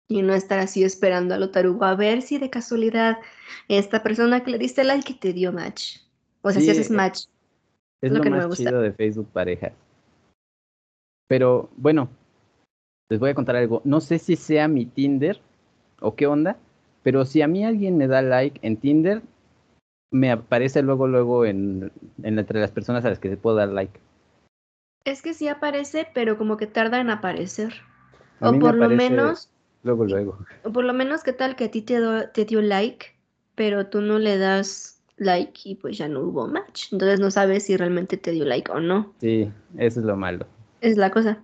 [0.07, 3.17] y no estar así esperando a lo tarugo a ver si de casualidad
[3.67, 5.97] esta persona que le diste like te dio match.
[6.41, 7.25] O sea, si haces eh, match.
[8.01, 8.63] Es, lo, que más no me gusta.
[8.63, 9.73] chido de Facebook pareja.
[11.27, 12.09] Pero bueno,
[13.09, 13.81] les voy a contar algo.
[13.83, 15.41] No sé si sea mi Tinder
[15.99, 16.57] o qué onda,
[17.03, 19.21] pero si a mí alguien me da like en Tinder,
[20.11, 21.91] me aparece luego, luego en,
[22.23, 23.99] en entre las personas a las que se puedo dar like.
[25.03, 27.73] Es que sí aparece, pero como que tarda en aparecer.
[28.39, 29.49] o por lo menos
[29.87, 30.37] Luego, luego.
[30.73, 31.97] Por lo menos, ¿qué tal que a ti te,
[32.33, 33.15] te dio like,
[33.55, 36.91] pero tú no le das like y pues ya no hubo match?
[36.91, 39.13] Entonces no sabes si realmente te dio like o no.
[39.21, 40.45] Sí, eso es lo malo.
[40.81, 41.41] Es la cosa.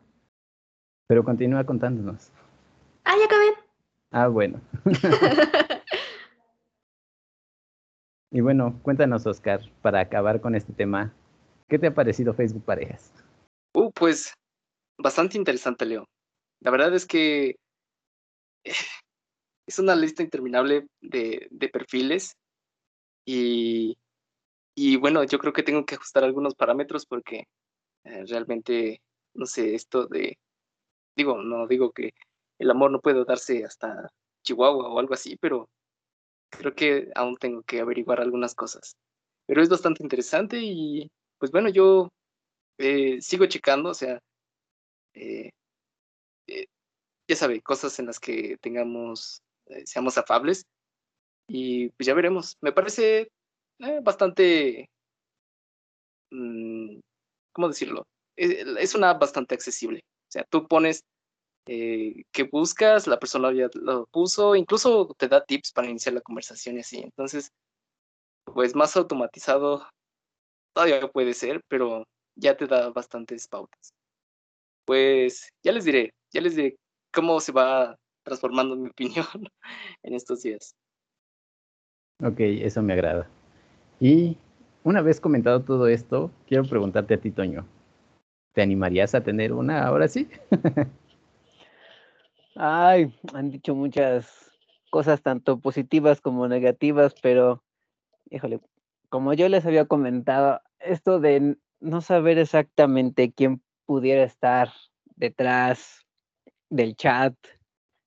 [1.07, 2.33] Pero continúa contándonos.
[3.05, 3.45] Ah, ya acabé.
[4.11, 4.59] Ah, bueno.
[8.29, 11.13] y bueno, cuéntanos, Oscar, para acabar con este tema,
[11.69, 13.13] ¿qué te ha parecido Facebook Parejas?
[13.73, 14.33] Uh, pues
[14.97, 16.03] bastante interesante, Leo.
[16.59, 17.55] La verdad es que
[19.67, 22.35] es una lista interminable de, de perfiles
[23.25, 23.97] y,
[24.75, 27.45] y, bueno, yo creo que tengo que ajustar algunos parámetros porque
[28.05, 29.01] eh, realmente,
[29.33, 30.37] no sé, esto de,
[31.15, 32.11] digo, no digo que
[32.59, 34.09] el amor no puede darse hasta
[34.43, 35.69] Chihuahua o algo así, pero
[36.49, 38.95] creo que aún tengo que averiguar algunas cosas.
[39.45, 42.09] Pero es bastante interesante y pues bueno, yo
[42.77, 44.19] eh, sigo checando, o sea,
[45.13, 45.51] eh,
[46.47, 46.65] eh,
[47.27, 49.41] ya sabe, cosas en las que tengamos,
[49.85, 50.65] seamos afables
[51.47, 52.57] y pues ya veremos.
[52.61, 53.29] Me parece
[54.03, 54.89] bastante,
[56.31, 56.99] mm,
[57.53, 58.05] ¿cómo decirlo?
[58.35, 60.01] Es, una bastante accesible.
[60.29, 61.03] O sea, tú pones
[61.67, 66.21] eh, que buscas, la persona ya lo puso, incluso te da tips para iniciar la
[66.21, 66.99] conversación y así.
[66.99, 67.51] Entonces,
[68.45, 69.87] pues más automatizado
[70.73, 72.05] todavía puede ser, pero
[72.35, 73.93] ya te da bastantes pautas.
[74.85, 76.75] Pues ya les diré, ya les diré
[77.13, 79.25] cómo se va transformando mi opinión
[80.03, 80.75] en estos días.
[82.21, 83.27] Ok, eso me agrada.
[83.99, 84.37] Y
[84.83, 87.65] una vez comentado todo esto, quiero preguntarte a ti, Toño.
[88.53, 90.29] ¿Te animarías a tener una ahora sí?
[92.55, 94.51] Ay, han dicho muchas
[94.91, 97.63] cosas, tanto positivas como negativas, pero,
[98.29, 98.59] híjole,
[99.09, 104.69] como yo les había comentado, esto de no saber exactamente quién pudiera estar
[105.15, 106.02] detrás
[106.73, 107.35] del chat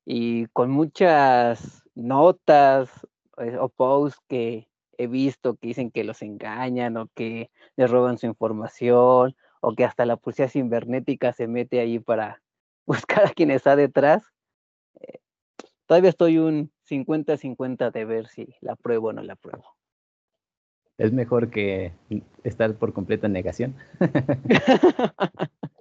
[0.04, 2.90] y con muchas notas
[3.38, 8.18] eh, o posts que he visto que dicen que los engañan o que les roban
[8.18, 12.42] su información o que hasta la policía cibernética se mete ahí para
[12.86, 14.24] buscar a quien está detrás.
[15.00, 15.18] Eh,
[15.86, 19.76] todavía estoy un 50-50 de ver si la pruebo o no la pruebo.
[20.98, 21.92] Es mejor que
[22.42, 23.76] estar por completa negación.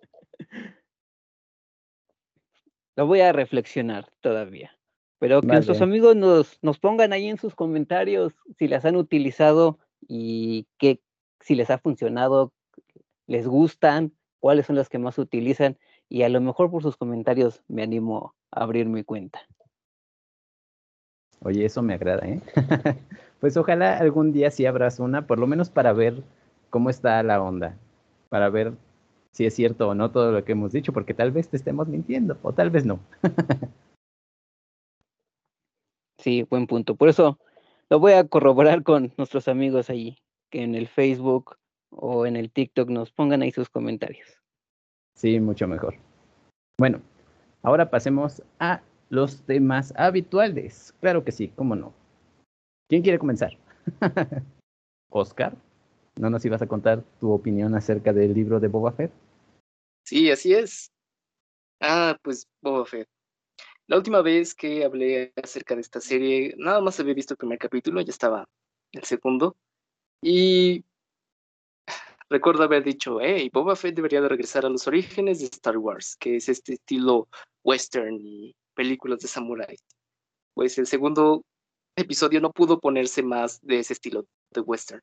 [2.96, 4.72] Lo voy a reflexionar todavía.
[5.20, 9.80] Pero que nuestros amigos nos, nos pongan ahí en sus comentarios si las han utilizado
[10.08, 11.00] y que
[11.40, 12.54] si les ha funcionado,
[13.28, 15.78] les gustan, cuáles son las que más utilizan
[16.10, 19.40] y a lo mejor por sus comentarios me animo a abrir mi cuenta.
[21.42, 22.42] Oye, eso me agrada, ¿eh?
[23.40, 26.24] pues ojalá algún día sí abras una, por lo menos para ver
[26.70, 27.78] cómo está la onda,
[28.30, 28.74] para ver
[29.36, 31.90] si es cierto o no todo lo que hemos dicho, porque tal vez te estemos
[31.90, 33.02] mintiendo o tal vez no.
[36.18, 36.96] sí, buen punto.
[36.96, 37.38] Por eso
[37.90, 40.18] lo voy a corroborar con nuestros amigos allí,
[40.50, 41.58] que en el Facebook
[41.90, 44.40] o en el TikTok nos pongan ahí sus comentarios.
[45.18, 45.96] Sí, mucho mejor.
[46.80, 47.02] Bueno,
[47.62, 50.96] ahora pasemos a los temas habituales.
[51.02, 51.92] Claro que sí, cómo no.
[52.88, 53.58] ¿Quién quiere comenzar?
[55.10, 55.58] Oscar,
[56.18, 59.12] ¿no nos ibas a contar tu opinión acerca del libro de Boba Fett?
[60.06, 60.92] Sí, así es.
[61.82, 63.10] Ah, pues Boba Fett.
[63.88, 67.60] La última vez que hablé acerca de esta serie, nada más había visto el primer
[67.60, 68.48] capítulo, ya estaba
[68.92, 69.58] el segundo.
[70.22, 70.86] Y
[72.30, 76.16] recuerdo haber dicho, hey, Boba Fett debería de regresar a los orígenes de Star Wars,
[76.18, 77.28] que es este estilo
[77.64, 79.84] western y películas de samuráis.
[80.54, 81.44] Pues el segundo
[81.96, 85.02] episodio no pudo ponerse más de ese estilo de western.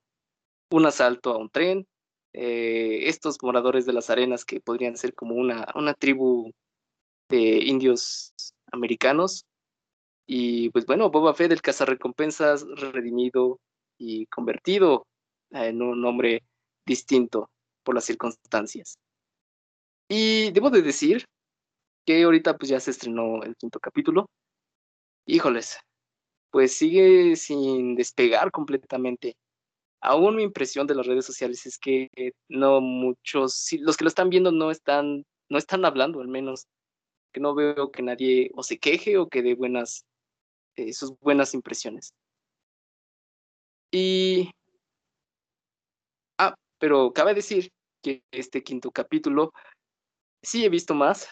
[0.71, 1.87] Un asalto a un tren,
[2.33, 6.51] eh, estos moradores de las arenas que podrían ser como una, una tribu
[7.29, 8.33] de indios
[8.73, 9.45] americanos.
[10.27, 13.59] Y pues bueno, Boba Fett, el cazarrecompensas redimido
[13.99, 15.07] y convertido
[15.51, 16.42] en un hombre
[16.87, 17.51] distinto
[17.83, 18.97] por las circunstancias.
[20.09, 21.27] Y debo de decir
[22.05, 24.29] que ahorita pues ya se estrenó el quinto capítulo.
[25.27, 25.79] Híjoles,
[26.51, 29.37] pues sigue sin despegar completamente.
[30.03, 32.09] Aún mi impresión de las redes sociales es que
[32.49, 36.67] no muchos, los que lo están viendo no están, no están hablando al menos,
[37.33, 40.05] que no veo que nadie o se queje o que dé buenas,
[40.77, 42.12] eh, sus buenas impresiones.
[43.93, 44.51] Y
[46.83, 47.71] pero cabe decir
[48.03, 49.53] que este quinto capítulo
[50.43, 51.29] sí he visto más,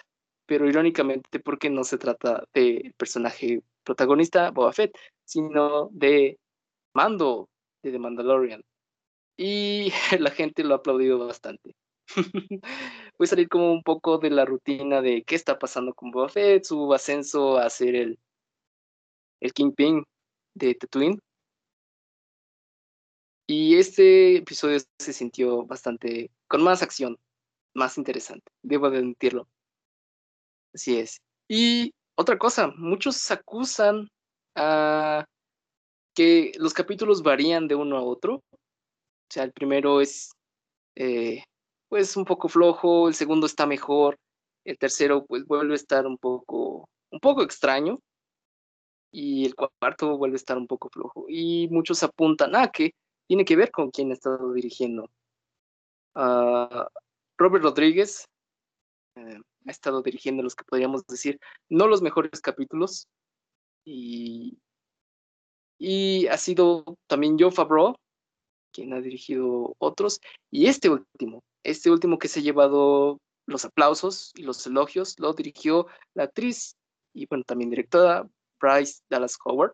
[0.47, 6.39] pero irónicamente porque no se trata del personaje protagonista, Boba Fett, sino de
[6.95, 7.49] Mando,
[7.83, 8.63] de The Mandalorian.
[9.37, 11.75] Y la gente lo ha aplaudido bastante.
[13.19, 16.29] Voy a salir como un poco de la rutina de qué está pasando con Boba
[16.29, 18.19] Fett, su ascenso a ser el,
[19.41, 20.05] el Kingpin
[20.55, 21.19] de Tatooine.
[23.47, 27.19] Y este episodio se sintió bastante, con más acción,
[27.75, 29.49] más interesante, debo admitirlo.
[30.73, 31.21] Así es.
[31.49, 34.09] Y otra cosa, muchos acusan
[34.55, 35.27] a
[36.15, 38.43] que los capítulos varían de uno a otro.
[38.53, 40.33] O sea, el primero es
[40.97, 41.45] eh,
[41.89, 44.17] pues un poco flojo, el segundo está mejor,
[44.65, 48.01] el tercero pues vuelve a estar un poco, un poco extraño
[49.13, 51.27] y el cuarto vuelve a estar un poco flojo.
[51.29, 52.93] Y muchos apuntan a que
[53.27, 55.11] tiene que ver con quién ha estado dirigiendo.
[56.15, 56.89] Ah,
[57.39, 58.27] Robert Rodríguez,
[59.17, 61.39] eh, ha estado dirigiendo los que podríamos decir
[61.69, 63.07] no los mejores capítulos.
[63.85, 64.59] Y,
[65.81, 67.97] y ha sido también Joe Favreau,
[68.73, 70.21] quien ha dirigido otros.
[70.51, 75.33] Y este último, este último que se ha llevado los aplausos y los elogios, lo
[75.33, 76.77] dirigió la actriz
[77.15, 78.29] y bueno, también directora
[78.61, 79.73] Bryce Dallas Howard,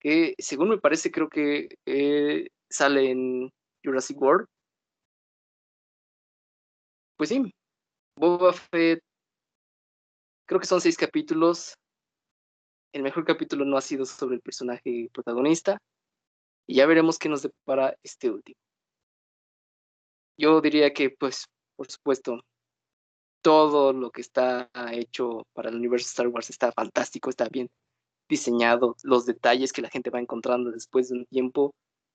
[0.00, 3.50] que según me parece creo que eh, sale en
[3.82, 4.46] Jurassic World.
[7.16, 7.50] Pues sí,
[8.16, 9.00] Boba Fett,
[10.46, 11.74] creo que son seis capítulos.
[12.94, 15.78] El mejor capítulo no ha sido sobre el personaje protagonista.
[16.64, 18.56] Y ya veremos qué nos depara este último.
[20.38, 22.40] Yo diría que, pues, por supuesto,
[23.42, 27.68] todo lo que está hecho para el universo Star Wars está fantástico, está bien
[28.28, 28.94] diseñado.
[29.02, 31.74] Los detalles que la gente va encontrando después de un tiempo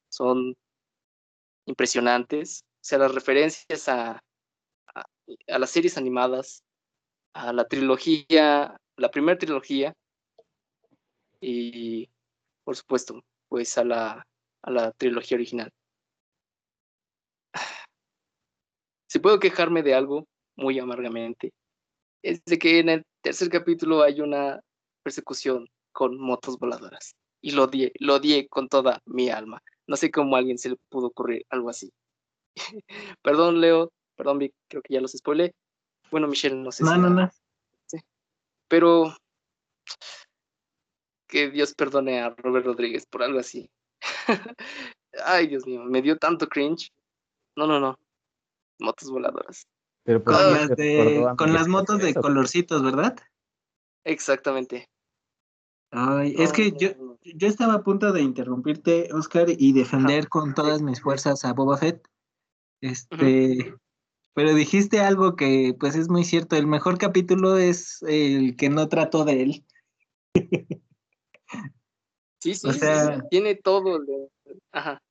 [0.09, 0.55] son
[1.65, 2.61] impresionantes.
[2.75, 4.21] O sea, las referencias a,
[4.95, 6.63] a, las series animadas,
[7.33, 9.93] a la trilogía, la primera trilogía
[11.41, 12.09] y,
[12.63, 14.27] por supuesto, pues a la,
[14.61, 15.71] a la trilogía original.
[19.11, 21.51] Si puedo quejarme de algo muy amargamente,
[22.21, 24.59] es de que en el tercer capítulo hay una
[25.01, 27.15] persecución con motos voladoras.
[27.41, 29.63] Y lo odié, lo odié con toda mi alma.
[29.87, 31.91] No sé cómo a alguien se le pudo ocurrir algo así.
[33.23, 35.55] Perdón, Leo, Perdón, Vic, creo que ya los spoilé.
[36.11, 36.99] Bueno, Michelle, no sé no, si.
[36.99, 37.31] No, no.
[38.67, 39.15] Pero.
[41.29, 43.69] Que Dios perdone a Robert Rodríguez por algo así.
[45.25, 46.91] Ay, Dios mío, me dio tanto cringe.
[47.55, 47.97] No, no, no.
[48.79, 49.67] Motos voladoras.
[50.03, 53.15] Pero con, las, con las motos de colorcitos, ¿verdad?
[54.03, 54.89] Exactamente.
[55.91, 56.89] Ay, es que yo,
[57.23, 61.77] yo estaba a punto de interrumpirte, Oscar, y defender con todas mis fuerzas a Boba
[61.77, 62.07] Fett.
[62.81, 63.75] Este,
[64.33, 68.87] pero dijiste algo que pues es muy cierto, el mejor capítulo es el que no
[68.87, 69.65] trató de él.
[72.41, 72.67] Sí, sí,
[73.29, 73.99] tiene todo.
[74.71, 75.01] Ajá.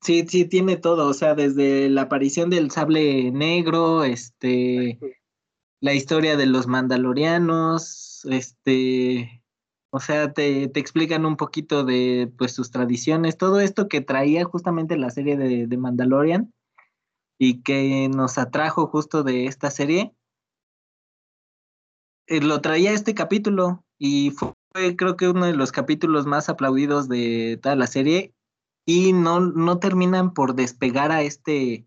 [0.00, 4.98] Sí, sí, tiene todo, o sea, desde la aparición del sable negro, este,
[5.80, 9.42] la historia de los mandalorianos, este,
[9.90, 14.44] o sea, te, te, explican un poquito de pues sus tradiciones, todo esto que traía
[14.44, 16.54] justamente la serie de, de Mandalorian,
[17.38, 20.12] y que nos atrajo justo de esta serie,
[22.26, 24.52] eh, lo traía este capítulo y fue
[24.96, 28.34] creo que uno de los capítulos más aplaudidos de toda la serie
[28.84, 31.86] y no, no terminan por despegar a este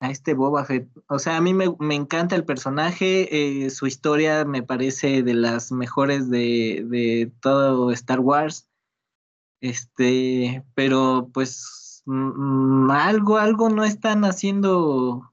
[0.00, 0.88] a este Boba Fett.
[1.08, 5.34] O sea, a mí me, me encanta el personaje, eh, su historia me parece de
[5.34, 8.68] las mejores de, de todo Star Wars.
[9.60, 15.31] Este, pero pues Mm, algo, algo no están haciendo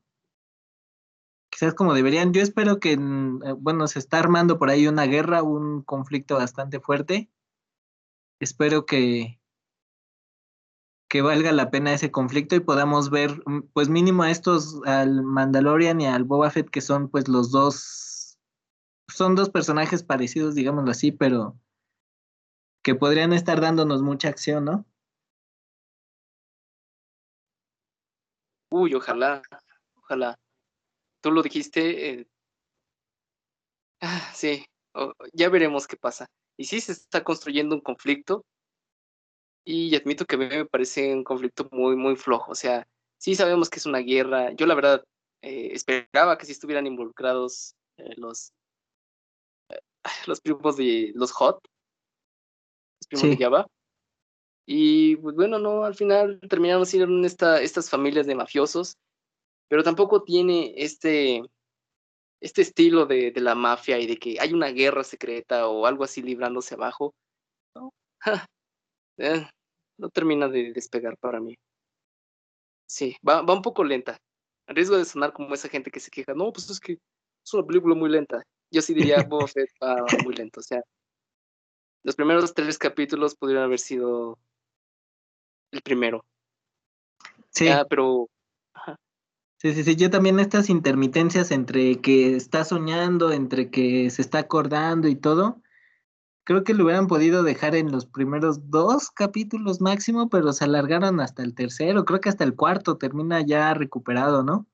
[1.60, 2.32] quizás como deberían.
[2.34, 6.36] Yo espero que, mm, eh, bueno, se está armando por ahí una guerra, un conflicto
[6.36, 7.30] bastante fuerte.
[8.40, 9.42] Espero que,
[11.10, 15.22] que valga la pena ese conflicto y podamos ver, mm, pues mínimo a estos, al
[15.24, 18.40] Mandalorian y al Boba Fett, que son pues los dos,
[19.10, 21.60] son dos personajes parecidos, digámoslo así, pero
[22.84, 24.86] que podrían estar dándonos mucha acción, ¿no?
[28.72, 29.42] Uy, ojalá,
[29.98, 30.40] ojalá.
[31.22, 32.10] Tú lo dijiste.
[32.10, 32.28] Eh,
[34.02, 34.66] ah, sí,
[35.34, 36.28] ya veremos qué pasa.
[36.58, 38.46] Y sí se está construyendo un conflicto.
[39.66, 42.52] Y admito que a mí me parece un conflicto muy, muy flojo.
[42.52, 44.52] O sea, sí sabemos que es una guerra.
[44.54, 45.04] Yo la verdad
[45.42, 48.54] eh, esperaba que sí estuvieran involucrados eh, los,
[50.26, 51.60] los primos de los Hot,
[53.02, 53.68] los primos de Java.
[54.66, 58.98] Y pues bueno, no, al final terminaron siendo esta, estas familias de mafiosos,
[59.70, 61.42] pero tampoco tiene este,
[62.42, 66.22] este estilo de, la mafia y de que hay una guerra secreta o algo así
[66.22, 67.14] librándose abajo.
[67.76, 67.94] No,
[69.18, 69.48] eh,
[69.98, 71.56] no termina de despegar para mí.
[72.88, 74.18] Sí, va, va un poco lenta.
[74.68, 77.54] A riesgo de sonar como esa gente que se queja, no, pues es que es
[77.54, 78.44] una película muy lenta.
[78.72, 80.60] Yo sí diría, Boba Fett va muy lento.
[80.60, 80.82] O sea,
[82.04, 84.38] los primeros tres capítulos pudieron haber sido
[85.72, 86.26] el primero.
[87.52, 87.68] Sí.
[87.90, 88.30] pero.
[89.62, 89.96] Sí, sí, sí.
[89.98, 95.62] Yo también estas intermitencias entre que está soñando, entre que se está acordando y todo,
[96.46, 101.20] creo que lo hubieran podido dejar en los primeros dos capítulos máximo, pero se alargaron
[101.20, 104.66] hasta el tercero, creo que hasta el cuarto termina ya recuperado, ¿no?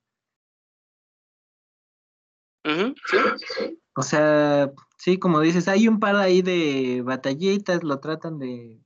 [2.63, 3.79] sí.
[3.95, 8.86] O sea, sí, como dices, hay un par ahí de batallitas, lo tratan de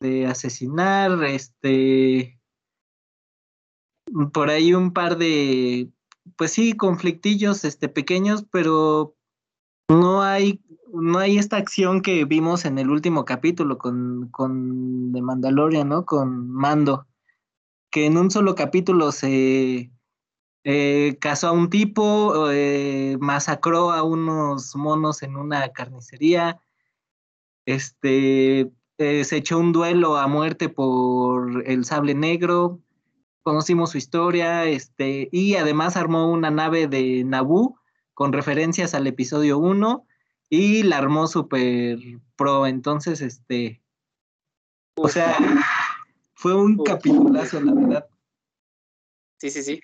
[0.00, 2.38] de asesinar, este,
[4.32, 5.90] por ahí un par de
[6.36, 9.14] pues sí, conflictillos este, pequeños, pero
[9.88, 10.60] no hay,
[10.92, 16.06] no hay esta acción que vimos en el último capítulo con, con The Mandalorian, ¿no?
[16.06, 17.06] Con Mando,
[17.90, 19.90] que en un solo capítulo se
[20.64, 26.60] eh, casó a un tipo, eh, masacró a unos monos en una carnicería,
[27.66, 32.80] este, eh, se echó un duelo a muerte por el sable negro,
[33.44, 37.78] conocimos su historia, este, y además armó una nave de Naboo
[38.14, 40.06] con referencias al episodio 1
[40.48, 41.98] y la armó super
[42.36, 43.82] pro, entonces, este,
[44.96, 45.36] o sea,
[46.34, 48.08] fue un capitulazo, la verdad.
[49.38, 49.80] Sí, sí, sí.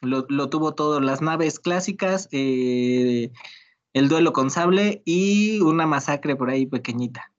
[0.00, 3.32] Lo, lo tuvo todo, las naves clásicas, eh,
[3.92, 7.32] el duelo con sable y una masacre por ahí pequeñita.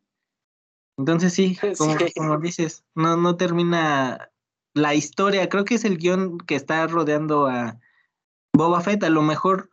[0.98, 4.30] Entonces sí, como, como dices, no, no termina
[4.74, 7.80] la historia, creo que es el guion que está rodeando a
[8.54, 9.70] Boba Fett, a lo mejor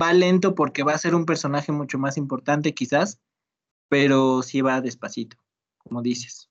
[0.00, 3.20] va lento porque va a ser un personaje mucho más importante quizás,
[3.88, 5.36] pero sí va despacito,
[5.78, 6.50] como dices.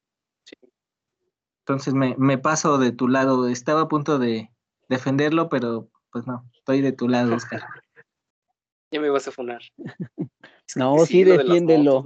[1.59, 4.51] Entonces me, me paso de tu lado, estaba a punto de
[4.88, 7.61] defenderlo, pero pues no, estoy de tu lado, Oscar.
[8.91, 9.61] Ya me vas a funar.
[10.76, 12.05] no, sí, defiéndelo.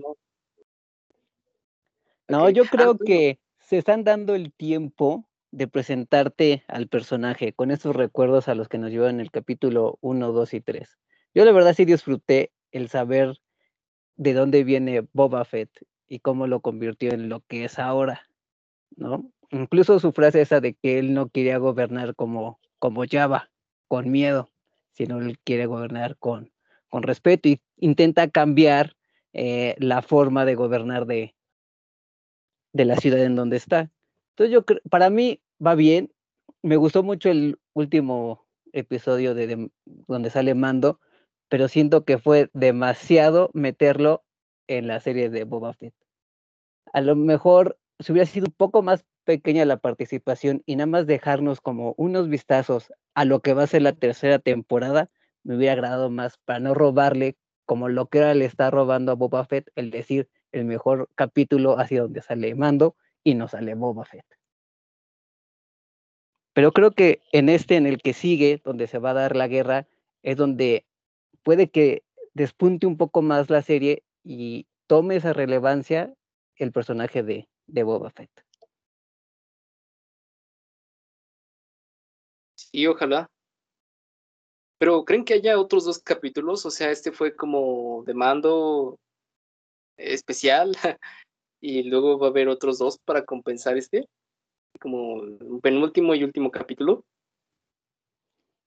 [2.27, 7.95] no, yo creo que se están dando el tiempo de presentarte al personaje con esos
[7.95, 10.97] recuerdos a los que nos llevan el capítulo 1, 2 y 3.
[11.33, 13.39] Yo la verdad sí disfruté el saber
[14.15, 15.69] de dónde viene Boba Fett
[16.07, 18.27] y cómo lo convirtió en lo que es ahora,
[18.95, 19.31] ¿no?
[19.51, 23.49] Incluso su frase esa de que él no quería gobernar como, como Java,
[23.87, 24.51] con miedo,
[24.91, 26.51] sino él quiere gobernar con,
[26.89, 28.95] con respeto y intenta cambiar
[29.33, 31.35] eh, la forma de gobernar de,
[32.73, 33.89] de la ciudad en donde está.
[34.39, 36.13] Entonces yo para mí va bien.
[36.61, 41.01] Me gustó mucho el último episodio de, donde sale Mando,
[41.49, 44.23] pero siento que fue demasiado meterlo
[44.67, 45.93] en la serie de Boba Fett.
[46.93, 51.05] A lo mejor si hubiera sido un poco más pequeña la participación y nada más
[51.05, 55.09] dejarnos como unos vistazos a lo que va a ser la tercera temporada,
[55.43, 57.35] me hubiera agradado más para no robarle
[57.65, 61.77] como lo que ahora le está robando a Boba Fett, el decir el mejor capítulo
[61.77, 64.25] hacia donde sale Mando y no sale Boba Fett.
[66.53, 69.47] Pero creo que en este, en el que sigue, donde se va a dar la
[69.47, 69.87] guerra,
[70.23, 70.85] es donde
[71.43, 72.03] puede que
[72.33, 76.13] despunte un poco más la serie y tome esa relevancia
[76.55, 78.29] el personaje de, de Boba Fett.
[82.55, 83.29] Sí, ojalá.
[84.77, 86.65] Pero ¿creen que haya otros dos capítulos?
[86.65, 88.97] O sea, este fue como de mando
[89.97, 90.75] especial
[91.61, 94.07] y luego va a haber otros dos para compensar este,
[94.79, 95.21] como
[95.61, 97.05] penúltimo y último capítulo.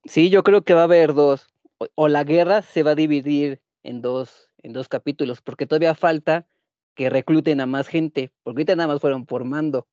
[0.04, 1.54] Sí, yo creo que va a haber dos.
[1.94, 6.46] O, la guerra se va a dividir en dos, en dos capítulos, porque todavía falta
[6.94, 9.88] que recluten a más gente, porque ahorita nada más fueron por mando.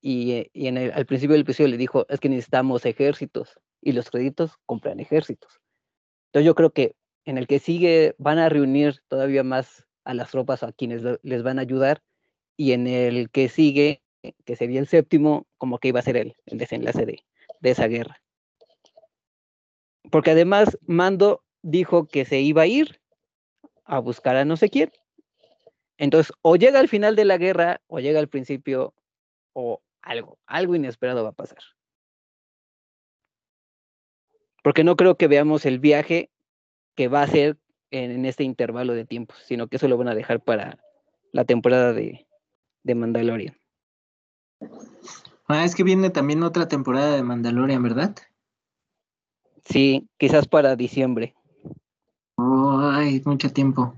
[0.00, 3.58] Y, eh, y en el, al principio del episodio le dijo, es que necesitamos ejércitos,
[3.82, 5.60] y los créditos compran ejércitos.
[6.28, 10.30] Entonces yo creo que en el que sigue van a reunir todavía más a las
[10.30, 12.02] tropas a quienes les van a ayudar
[12.58, 14.02] y en el que sigue,
[14.44, 17.24] que sería el séptimo, como que iba a ser el, el desenlace de,
[17.60, 18.20] de esa guerra.
[20.10, 23.00] Porque además Mando dijo que se iba a ir
[23.84, 24.90] a buscar a no sé quién.
[25.96, 28.94] Entonces, o llega al final de la guerra, o llega al principio,
[29.52, 31.58] o algo, algo inesperado va a pasar.
[34.62, 36.30] Porque no creo que veamos el viaje
[36.96, 37.56] que va a ser
[37.90, 40.78] en, este intervalo de tiempo, sino que eso lo van a dejar para
[41.32, 42.27] la temporada de,
[42.88, 43.56] de Mandalorian.
[45.46, 48.16] Ah, es que viene también otra temporada de Mandalorian, ¿verdad?
[49.64, 51.34] Sí, quizás para diciembre.
[52.36, 53.94] ay, mucho tiempo.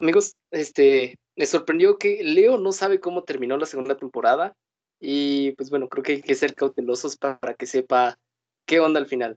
[0.00, 4.56] Amigos, este, me sorprendió que Leo no sabe cómo terminó la segunda temporada
[4.98, 8.18] y pues bueno, creo que hay que ser cautelosos para que sepa
[8.66, 9.36] qué onda al final.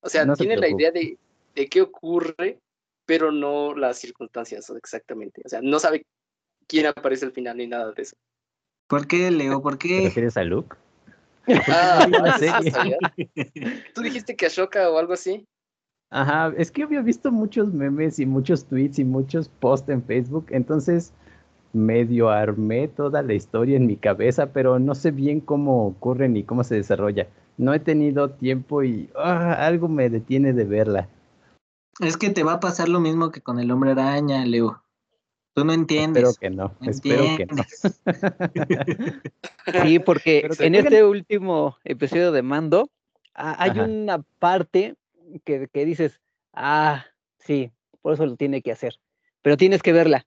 [0.00, 1.18] O sea, tiene la idea de,
[1.54, 2.60] de qué ocurre,
[3.06, 5.42] pero no las circunstancias exactamente.
[5.44, 6.06] O sea, no sabe
[6.66, 8.16] quién aparece al final ni nada de eso.
[8.86, 9.62] ¿Por qué, Leo?
[9.62, 9.98] ¿Por qué?
[9.98, 10.76] ¿Te refieres a Luke?
[11.68, 12.06] Ah,
[13.94, 15.46] ¿Tú dijiste que Ashoka o algo así?
[16.10, 20.46] Ajá, es que había visto muchos memes y muchos tweets y muchos posts en Facebook,
[20.50, 21.12] entonces
[21.72, 26.44] medio armé toda la historia en mi cabeza, pero no sé bien cómo ocurre ni
[26.44, 27.26] cómo se desarrolla
[27.56, 31.08] no he tenido tiempo y ah, algo me detiene de verla.
[32.00, 34.82] Es que te va a pasar lo mismo que con el hombre araña, Leo.
[35.54, 36.24] Tú no entiendes.
[36.24, 37.62] Espero que no, espero que no.
[39.82, 42.90] Sí, porque en este último episodio de Mando
[43.34, 43.84] ha- hay Ajá.
[43.84, 44.96] una parte
[45.44, 46.20] que, que dices,
[46.52, 47.04] ah,
[47.38, 47.70] sí,
[48.02, 48.96] por eso lo tiene que hacer.
[49.42, 50.26] Pero tienes que verla.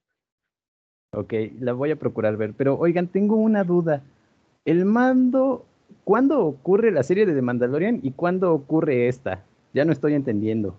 [1.12, 2.54] Ok, la voy a procurar ver.
[2.54, 4.04] Pero oigan, tengo una duda.
[4.66, 5.66] El mando,
[6.04, 9.44] ¿cuándo ocurre la serie de The Mandalorian y cuándo ocurre esta?
[9.74, 10.78] Ya no estoy entendiendo.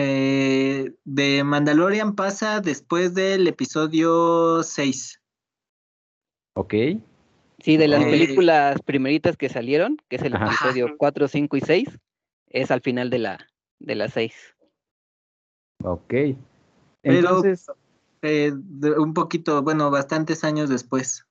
[0.00, 5.20] Eh, de Mandalorian pasa después del episodio 6.
[6.54, 6.74] Ok,
[7.60, 10.46] Sí, de las Eh, películas primeritas que salieron, que es el Ajá.
[10.46, 11.88] episodio 4, 5 y 6,
[12.46, 13.48] es al final de la,
[13.80, 14.32] de las 6.
[15.82, 16.08] ok.
[16.08, 16.36] Pero-
[17.02, 17.66] Entonces,
[18.22, 21.24] Eh, de- un poquito, bueno, bastantes años después.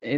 [0.00, 0.10] Y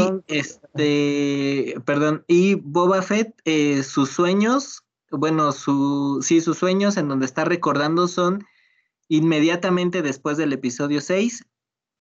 [0.00, 7.08] entonces- este, perdón, y Boba Fett, eh, sus sueños, bueno, su, sí, sus sueños en
[7.08, 8.44] donde está recordando son
[9.08, 11.44] inmediatamente después del episodio 6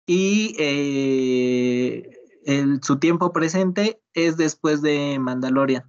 [0.06, 5.84] y eh, el, su tiempo presente es después de Mandalorian.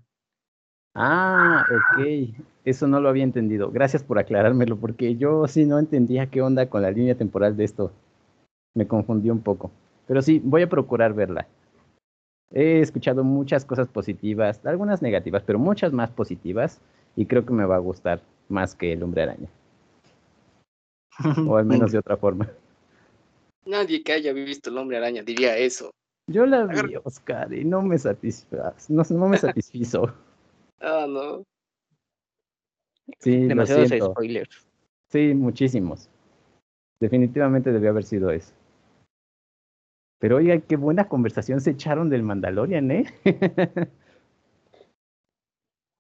[0.94, 2.36] Ah, ok.
[2.64, 3.72] Eso no lo había entendido.
[3.72, 7.64] Gracias por aclarármelo, porque yo sí no entendía qué onda con la línea temporal de
[7.64, 7.92] esto.
[8.76, 9.72] Me confundió un poco.
[10.08, 11.48] Pero sí, voy a procurar verla.
[12.52, 16.82] He escuchado muchas cosas positivas, algunas negativas, pero muchas más positivas,
[17.16, 19.50] y creo que me va a gustar más que el hombre araña,
[21.48, 22.50] o al menos de otra forma.
[23.66, 25.92] Nadie que haya visto el hombre araña diría eso.
[26.28, 30.14] Yo la vi, Oscar, y no me satisfaz, no, no me satisfizo.
[30.80, 31.44] Ah, no.
[33.20, 34.12] Sí, lo Demasiados siento.
[34.12, 34.68] spoilers.
[35.10, 36.10] Sí, muchísimos.
[37.00, 38.54] Definitivamente debió haber sido eso.
[40.20, 43.06] Pero oiga, qué buena conversación se echaron del Mandalorian, ¿eh?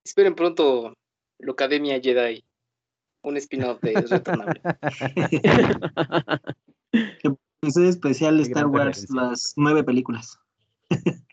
[0.05, 0.93] Esperen pronto
[1.41, 2.43] la Academia Jedi.
[3.23, 4.61] Un spin-off de Retornable.
[7.61, 9.21] Episodio especial de Star Wars, referencia.
[9.21, 10.39] las nueve películas.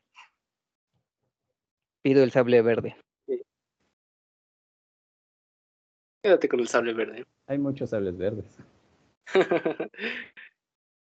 [2.03, 2.97] Pido el sable verde.
[6.23, 7.25] Quédate con el sable verde.
[7.47, 8.59] Hay muchos sables verdes.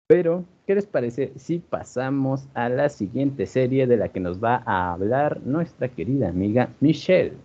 [0.07, 4.63] Pero, ¿qué les parece si pasamos a la siguiente serie de la que nos va
[4.65, 7.37] a hablar nuestra querida amiga Michelle?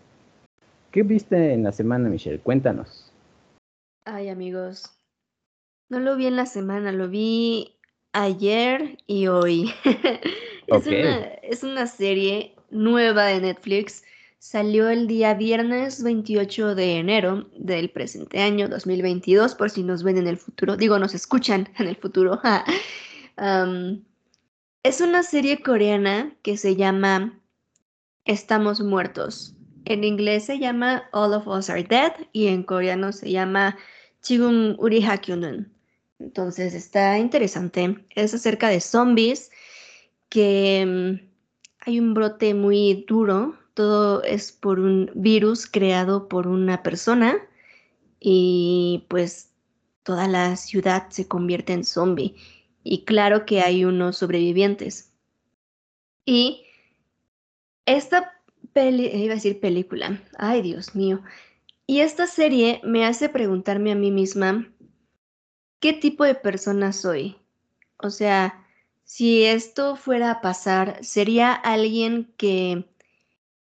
[0.94, 2.38] ¿Qué viste en la semana, Michelle?
[2.38, 3.10] Cuéntanos.
[4.04, 4.96] Ay, amigos.
[5.88, 7.74] No lo vi en la semana, lo vi
[8.12, 9.72] ayer y hoy.
[10.68, 14.04] es, una, es una serie nueva de Netflix.
[14.38, 20.18] Salió el día viernes 28 de enero del presente año 2022, por si nos ven
[20.18, 20.76] en el futuro.
[20.76, 22.40] Digo, nos escuchan en el futuro.
[24.84, 27.40] Es una serie coreana que se llama
[28.26, 29.53] Estamos muertos.
[29.86, 33.76] En inglés se llama All of Us Are Dead y en coreano se llama
[34.22, 35.70] Chigum Uri Hakyunun.
[36.18, 38.04] Entonces está interesante.
[38.10, 39.50] Es acerca de zombies
[40.30, 41.28] que mm,
[41.80, 43.56] hay un brote muy duro.
[43.74, 47.36] Todo es por un virus creado por una persona
[48.20, 49.50] y pues
[50.02, 52.36] toda la ciudad se convierte en zombie.
[52.84, 55.12] Y claro que hay unos sobrevivientes.
[56.24, 56.64] Y
[57.86, 58.33] esta
[58.74, 61.22] peli, iba a decir película, ay Dios mío.
[61.86, 64.68] Y esta serie me hace preguntarme a mí misma,
[65.80, 67.36] ¿qué tipo de persona soy?
[67.98, 68.66] O sea,
[69.04, 72.86] si esto fuera a pasar, ¿sería alguien que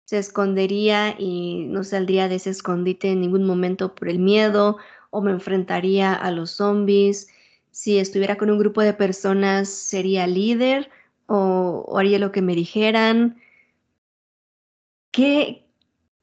[0.04, 4.78] se escondería y no saldría de ese escondite en ningún momento por el miedo
[5.10, 7.28] o me enfrentaría a los zombies?
[7.70, 10.90] Si estuviera con un grupo de personas, ¿sería líder
[11.26, 13.40] o, o haría lo que me dijeran?
[15.10, 15.66] ¿Qué,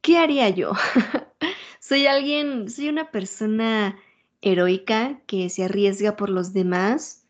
[0.01, 0.73] qué haría yo?
[1.79, 3.97] soy alguien, soy una persona
[4.41, 7.25] heroica que se arriesga por los demás.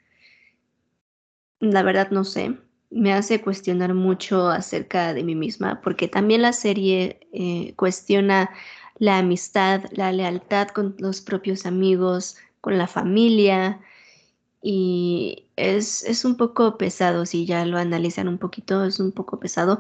[1.59, 2.57] La verdad no sé.
[2.89, 8.51] Me hace cuestionar mucho acerca de mí misma, porque también la serie eh, cuestiona
[8.97, 13.81] la amistad, la lealtad con los propios amigos, con la familia,
[14.67, 19.39] y es, es un poco pesado, si ya lo analizan un poquito, es un poco
[19.39, 19.79] pesado,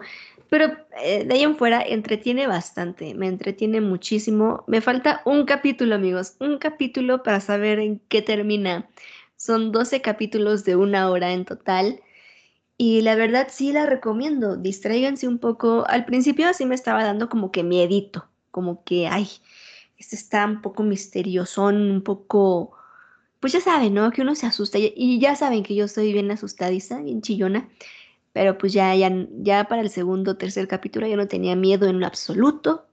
[0.55, 4.63] pero eh, de ahí en fuera entretiene bastante, me entretiene muchísimo.
[4.67, 8.89] Me falta un capítulo, amigos, un capítulo para saber en qué termina.
[9.35, 11.99] Son 12 capítulos de una hora en total.
[12.77, 14.55] Y la verdad sí la recomiendo.
[14.55, 15.83] Distráiganse un poco.
[15.89, 19.27] Al principio sí me estaba dando como que miedito, como que, ay,
[19.97, 22.71] este está un poco misteriosón, un poco,
[23.41, 24.09] pues ya saben, ¿no?
[24.09, 24.77] Que uno se asusta.
[24.79, 27.67] Y ya saben que yo soy bien asustadiza, bien chillona.
[28.35, 31.87] Pero pues ya, ya, ya para el segundo o tercer capítulo yo no tenía miedo
[31.87, 32.85] en lo absoluto.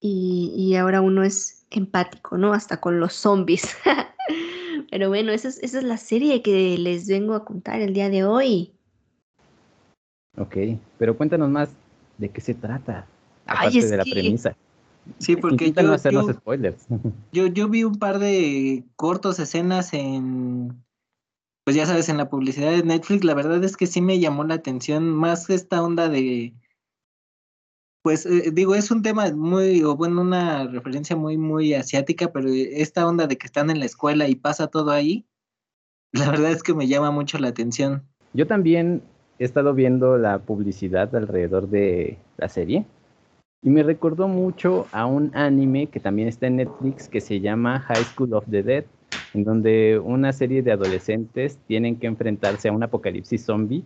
[0.00, 2.52] Y, y ahora uno es empático, ¿no?
[2.52, 3.76] Hasta con los zombies.
[4.90, 8.10] Pero bueno, esa es, esa es la serie que les vengo a contar el día
[8.10, 8.72] de hoy.
[10.36, 10.56] Ok,
[10.98, 11.68] pero cuéntanos más
[12.18, 13.06] de qué se trata,
[13.46, 14.56] aparte de la premisa.
[15.18, 16.86] Sí, porque yo, no hacernos spoilers.
[17.32, 20.82] Yo, yo vi un par de cortos escenas en,
[21.70, 23.22] pues ya sabes, en la publicidad de Netflix.
[23.22, 26.52] La verdad es que sí me llamó la atención más esta onda de,
[28.02, 32.48] pues eh, digo, es un tema muy, o bueno, una referencia muy, muy asiática, pero
[32.48, 35.24] esta onda de que están en la escuela y pasa todo ahí,
[36.12, 38.02] la verdad es que me llama mucho la atención.
[38.32, 39.00] Yo también
[39.38, 42.84] he estado viendo la publicidad alrededor de la serie
[43.62, 47.78] y me recordó mucho a un anime que también está en Netflix que se llama
[47.78, 48.84] High School of the Dead,
[49.34, 53.84] en donde una serie de adolescentes tienen que enfrentarse a un apocalipsis zombie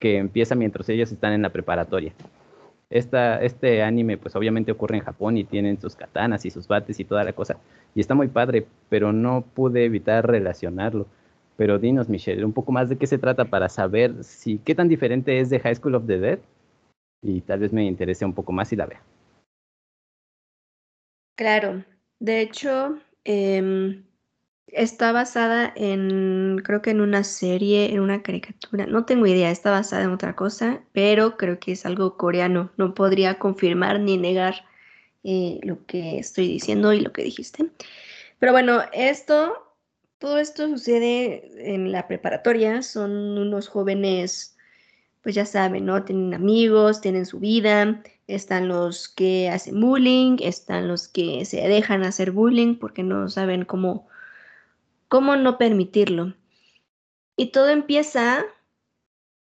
[0.00, 2.12] que empieza mientras ellos están en la preparatoria.
[2.88, 7.00] Esta, este anime pues obviamente ocurre en Japón y tienen sus katanas y sus bates
[7.00, 7.56] y toda la cosa.
[7.94, 11.06] Y está muy padre, pero no pude evitar relacionarlo.
[11.56, 14.88] Pero dinos, Michelle, un poco más de qué se trata para saber si qué tan
[14.88, 16.38] diferente es de High School of the Dead
[17.22, 19.02] y tal vez me interese un poco más y la vea.
[21.36, 21.84] Claro,
[22.18, 24.04] de hecho, em,
[24.68, 29.70] está basada en, creo que en una serie, en una caricatura, no tengo idea, está
[29.70, 34.64] basada en otra cosa, pero creo que es algo coreano, no podría confirmar ni negar
[35.24, 37.70] eh, lo que estoy diciendo y lo que dijiste.
[38.38, 39.74] Pero bueno, esto,
[40.18, 44.56] todo esto sucede en la preparatoria, son unos jóvenes
[45.26, 46.04] pues ya saben, ¿no?
[46.04, 52.04] Tienen amigos, tienen su vida, están los que hacen bullying, están los que se dejan
[52.04, 54.06] hacer bullying porque no saben cómo,
[55.08, 56.34] cómo no permitirlo.
[57.36, 58.44] Y todo empieza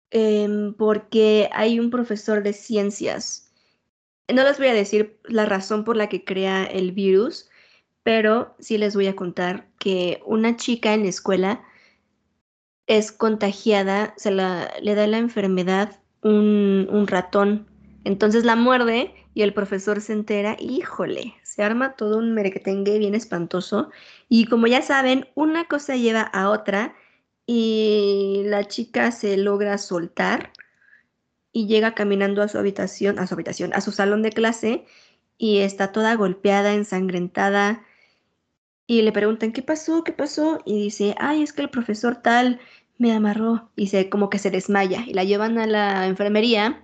[0.09, 3.51] em, porque hay un profesor de ciencias.
[4.33, 7.49] No les voy a decir la razón por la que crea el virus,
[8.03, 11.63] pero sí les voy a contar que una chica en la escuela
[12.87, 17.67] es contagiada, se le da la enfermedad un, un ratón.
[18.05, 23.15] Entonces la muerde y el profesor se entera, híjole, se arma todo un merequetengue bien
[23.15, 23.89] espantoso.
[24.29, 26.93] Y como ya saben, una cosa lleva a otra
[27.47, 30.53] y la chica se logra soltar
[31.51, 34.85] y llega caminando a su habitación, a su habitación, a su salón de clase
[35.39, 37.83] y está toda golpeada, ensangrentada.
[38.85, 40.03] Y le preguntan, ¿qué pasó?
[40.03, 40.59] ¿Qué pasó?
[40.63, 42.59] Y dice, ay, es que el profesor tal
[42.99, 46.83] me amarró y se como que se desmaya y la llevan a la enfermería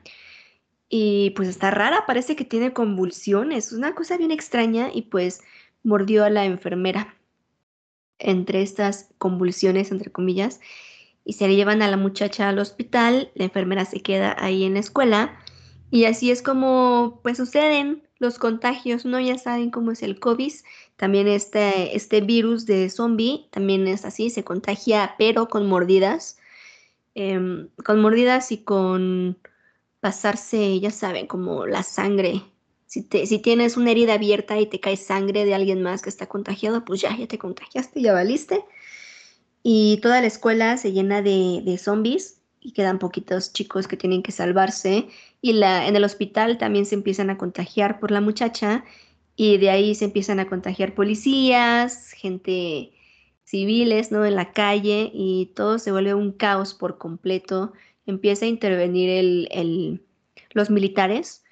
[0.89, 5.41] y pues está rara, parece que tiene convulsiones, una cosa bien extraña y pues
[5.83, 7.15] mordió a la enfermera
[8.19, 10.59] entre estas convulsiones, entre comillas,
[11.25, 14.75] y se le llevan a la muchacha al hospital, la enfermera se queda ahí en
[14.75, 15.37] la escuela
[15.89, 19.19] y así es como pues suceden los contagios, ¿no?
[19.19, 20.53] Ya saben cómo es el COVID,
[20.95, 26.37] también este, este virus de zombie también es así, se contagia, pero con mordidas.
[27.15, 29.37] Em, con mordidas y con
[30.03, 32.43] pasarse, ya saben, como la sangre.
[32.85, 36.27] Si, si tienes una herida abierta y te cae sangre de alguien más que está
[36.27, 38.65] contagiado, pues ya, ya te contagiaste, ya valiste.
[39.63, 44.21] Y toda la escuela se llena de, de zombies y quedan poquitos chicos que tienen
[44.23, 45.07] que salvarse.
[45.41, 48.83] Y la, en el hospital también se empiezan a contagiar por la muchacha
[49.37, 52.91] y de ahí se empiezan a contagiar policías, gente
[53.45, 54.25] civiles, ¿no?
[54.25, 57.71] En la calle y todo se vuelve un caos por completo.
[58.05, 60.01] Empieza a intervenir el,
[60.51, 61.43] los militares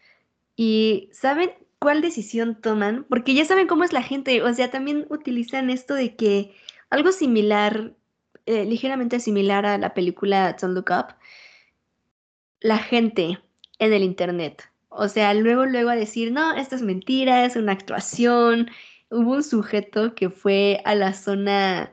[0.56, 3.06] y ¿saben cuál decisión toman?
[3.10, 6.54] Porque ya saben cómo es la gente, o sea, también utilizan esto de que
[6.90, 7.94] algo similar,
[8.46, 11.16] eh, ligeramente similar a la película Don't Look Up,
[12.60, 13.40] la gente
[13.80, 17.72] en el Internet o sea, luego, luego a decir, no, esto es mentira, es una
[17.72, 18.70] actuación.
[19.10, 21.92] Hubo un sujeto que fue a la zona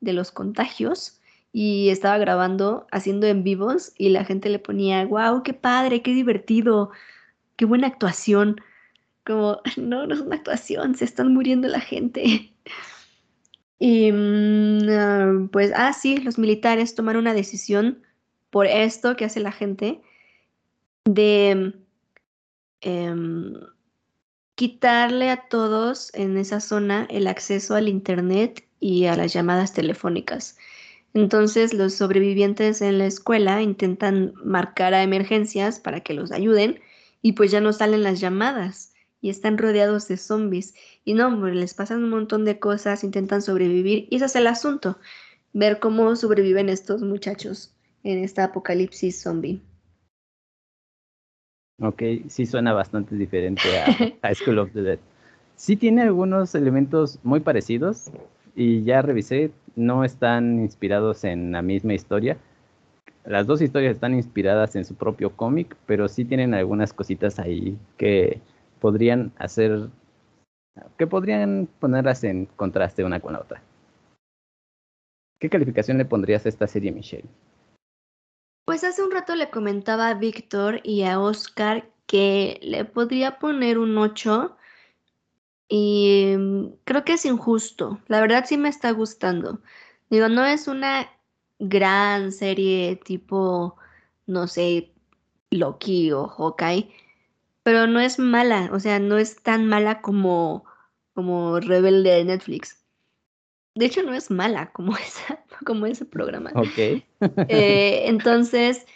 [0.00, 1.15] de los contagios
[1.56, 6.12] y estaba grabando, haciendo en vivos y la gente le ponía, wow, qué padre, qué
[6.12, 6.90] divertido,
[7.56, 8.60] qué buena actuación.
[9.24, 12.52] Como, no, no es una actuación, se están muriendo la gente.
[13.78, 18.02] Y mm, ah, pues, ah, sí, los militares tomaron una decisión
[18.48, 20.00] por esto que hace la gente
[21.04, 21.74] de
[22.80, 23.54] Em,
[24.54, 30.56] quitarle a todos en esa zona el acceso al Internet y a las llamadas telefónicas.
[31.16, 36.78] Entonces los sobrevivientes en la escuela intentan marcar a emergencias para que los ayuden
[37.22, 38.92] y pues ya no salen las llamadas
[39.22, 40.74] y están rodeados de zombies.
[41.06, 44.98] Y no, les pasan un montón de cosas, intentan sobrevivir y ese es el asunto,
[45.54, 49.62] ver cómo sobreviven estos muchachos en esta apocalipsis zombie.
[51.80, 53.86] Ok, sí suena bastante diferente a
[54.22, 54.98] High School of the Dead.
[55.56, 58.10] sí tiene algunos elementos muy parecidos
[58.56, 62.38] y ya revisé, no están inspirados en la misma historia.
[63.24, 67.78] Las dos historias están inspiradas en su propio cómic, pero sí tienen algunas cositas ahí
[67.98, 68.40] que
[68.80, 69.88] podrían hacer,
[70.96, 73.62] que podrían ponerlas en contraste una con la otra.
[75.38, 77.28] ¿Qué calificación le pondrías a esta serie, Michelle?
[78.64, 83.78] Pues hace un rato le comentaba a Víctor y a Oscar que le podría poner
[83.78, 84.56] un 8
[85.68, 88.00] y mm, creo que es injusto.
[88.08, 89.60] La verdad sí me está gustando.
[90.10, 91.10] Digo, no es una
[91.58, 93.76] gran serie tipo,
[94.26, 94.92] no sé,
[95.50, 96.90] Loki o Hawkeye,
[97.62, 100.64] pero no es mala, o sea, no es tan mala como,
[101.14, 102.84] como Rebelde de Netflix.
[103.74, 106.52] De hecho, no es mala como, esa, como ese programa.
[106.54, 106.78] Ok.
[106.78, 107.02] Eh,
[108.06, 108.86] entonces,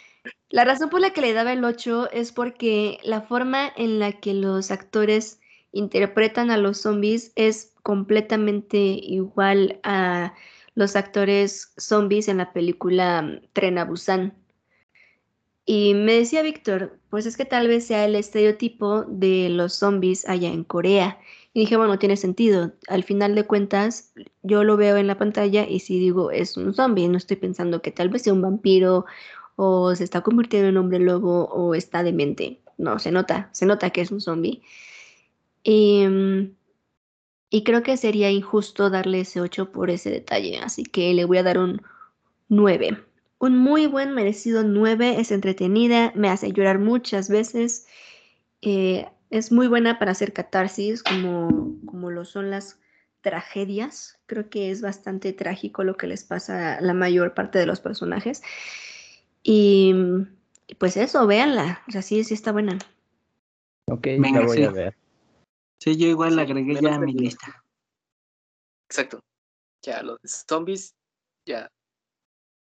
[0.49, 4.13] la razón por la que le daba el 8 es porque la forma en la
[4.13, 5.40] que los actores
[5.71, 10.33] interpretan a los zombies es completamente igual a
[10.75, 14.33] los actores zombies en la película mm, Tren a Busan.
[15.65, 20.27] Y me decía Víctor, pues es que tal vez sea el estereotipo de los zombies
[20.27, 21.19] allá en Corea.
[21.53, 22.73] Y dije, bueno, tiene sentido.
[22.87, 26.73] Al final de cuentas, yo lo veo en la pantalla y si digo es un
[26.73, 29.05] zombie, no estoy pensando que tal vez sea un vampiro
[29.55, 32.61] o se está convirtiendo en hombre lobo o está demente.
[32.77, 34.63] No, se nota, se nota que es un zombie.
[35.63, 36.55] Y, em,
[37.49, 41.37] y creo que sería injusto darle ese 8 por ese detalle, así que le voy
[41.37, 41.81] a dar un
[42.47, 42.97] 9.
[43.39, 47.87] Un muy buen merecido 9, es entretenida, me hace llorar muchas veces,
[48.61, 52.79] eh, es muy buena para hacer catarsis como, como lo son las
[53.21, 54.19] tragedias.
[54.25, 57.79] Creo que es bastante trágico lo que les pasa a la mayor parte de los
[57.79, 58.43] personajes.
[59.41, 59.95] Y
[60.77, 61.81] pues eso, véanla.
[61.87, 62.77] O sea, sí, sí está buena.
[63.87, 64.95] Ok, la voy a ver.
[65.81, 67.63] Sí, yo igual la agregué ya a mi lista.
[68.87, 69.19] Exacto.
[69.81, 70.93] Ya, los zombies,
[71.43, 71.67] ya.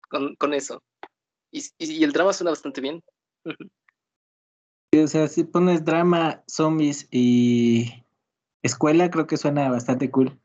[0.09, 0.83] Con, con eso.
[1.53, 3.01] Y, y, el drama suena bastante bien.
[4.93, 8.05] Sí, o sea, si pones drama, zombies y
[8.63, 10.41] escuela, creo que suena bastante cool.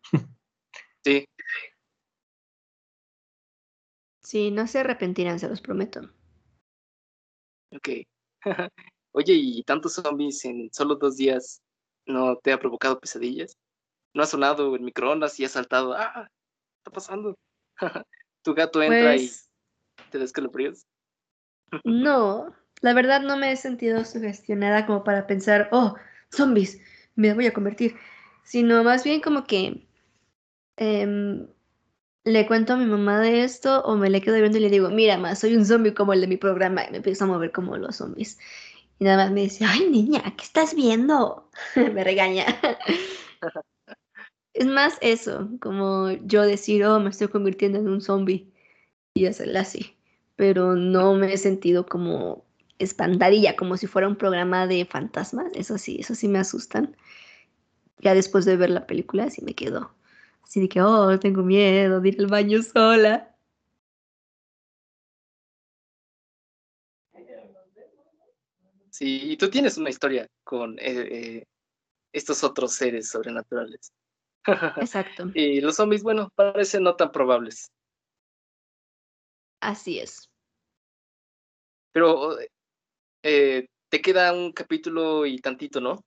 [1.04, 1.26] Sí.
[4.22, 6.02] Sí, no se arrepentirán, se los prometo.
[7.72, 7.90] Ok.
[9.14, 11.60] Oye, y tantos zombies en solo dos días,
[12.06, 13.58] ¿No te ha provocado pesadillas?
[14.14, 15.94] ¿No ha sonado el microondas y ha saltado?
[15.94, 16.28] ¡Ah!
[16.28, 17.38] ¿Qué está pasando?
[18.44, 19.50] tu gato entra y pues
[20.10, 20.86] te descalabrías.
[21.84, 25.96] no, la verdad no me he sentido sugestionada como para pensar, oh,
[26.32, 26.82] zombies,
[27.16, 27.96] me voy a convertir.
[28.44, 29.88] Sino más bien como que
[30.78, 31.48] em,
[32.24, 34.90] le cuento a mi mamá de esto o me le quedo viendo y le digo,
[34.90, 37.52] mira, más soy un zombie como el de mi programa y me empiezo a mover
[37.52, 38.40] como los zombies.
[39.02, 41.50] Y nada más me dice, ay niña, ¿qué estás viendo?
[41.76, 42.46] me regaña.
[44.54, 48.54] es más eso, como yo decir, oh, me estoy convirtiendo en un zombie
[49.16, 49.98] y hacerla así.
[50.36, 52.46] Pero no me he sentido como
[52.78, 55.52] espantadilla, como si fuera un programa de fantasmas.
[55.56, 56.96] Eso sí, eso sí me asustan.
[58.02, 59.96] Ya después de ver la película, sí me quedo
[60.44, 63.31] así de que, oh, tengo miedo de ir al baño sola.
[69.02, 71.44] Sí, y tú tienes una historia con eh, eh,
[72.14, 73.92] estos otros seres sobrenaturales.
[74.78, 75.32] Exacto.
[75.34, 77.72] y los zombies, bueno, parecen no tan probables.
[79.60, 80.30] Así es.
[81.92, 82.38] Pero
[83.24, 86.00] eh, te queda un capítulo y tantito, ¿no?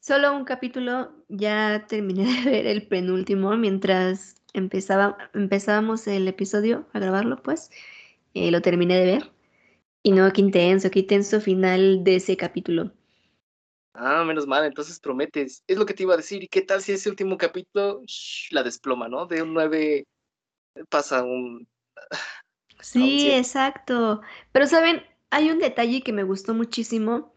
[0.00, 6.98] Solo un capítulo, ya terminé de ver el penúltimo mientras empezaba, empezábamos el episodio a
[6.98, 7.70] grabarlo, pues
[8.34, 9.41] lo terminé de ver.
[10.02, 12.92] Y no, qué intenso, qué intenso final de ese capítulo.
[13.94, 15.62] Ah, menos mal, entonces prometes.
[15.66, 16.42] Es lo que te iba a decir.
[16.42, 18.00] ¿Y qué tal si ese último capítulo
[18.50, 19.26] la desploma, ¿no?
[19.26, 20.06] De un 9
[20.88, 21.68] pasa un...
[22.80, 24.22] Sí, exacto.
[24.50, 27.32] Pero saben, hay un detalle que me gustó muchísimo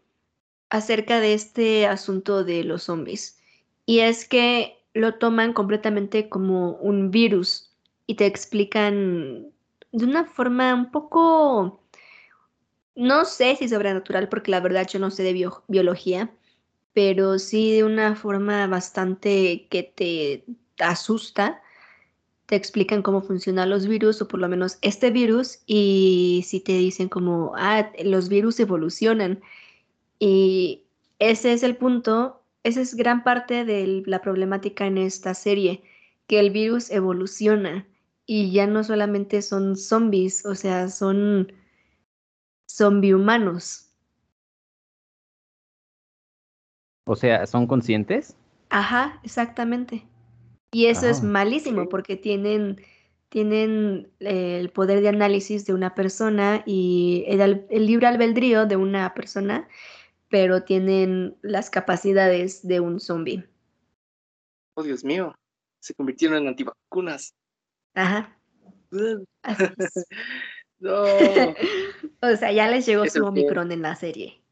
[0.70, 3.40] acerca de este asunto de los zombies.
[3.84, 7.76] Y es que lo toman completamente como un virus
[8.08, 9.52] y te explican
[9.92, 11.85] de una forma un poco
[12.96, 16.30] no sé si sobrenatural, porque la verdad yo no sé de biología,
[16.94, 20.44] pero sí de una forma bastante que te
[20.78, 21.62] asusta.
[22.46, 26.72] Te explican cómo funcionan los virus, o por lo menos este virus, y si te
[26.72, 29.40] dicen como, ah, los virus evolucionan.
[30.18, 30.84] Y
[31.18, 35.82] ese es el punto, esa es gran parte de la problemática en esta serie,
[36.26, 37.86] que el virus evoluciona
[38.26, 41.52] y ya no solamente son zombies, o sea, son
[42.66, 43.92] zombie humanos.
[47.06, 48.36] O sea, ¿son conscientes?
[48.70, 50.06] Ajá, exactamente.
[50.72, 52.82] Y eso es Ah, malísimo porque tienen,
[53.28, 58.76] tienen eh, el poder de análisis de una persona y el, el libre albedrío de
[58.76, 59.68] una persona,
[60.28, 63.48] pero tienen las capacidades de un zombie.
[64.74, 65.34] Oh, Dios mío.
[65.80, 67.34] Se convirtieron en antivacunas.
[67.94, 68.36] Ajá.
[69.42, 70.06] Así es.
[70.80, 71.04] No.
[72.22, 74.42] O sea, ya les llegó su el que- Omicron en la serie.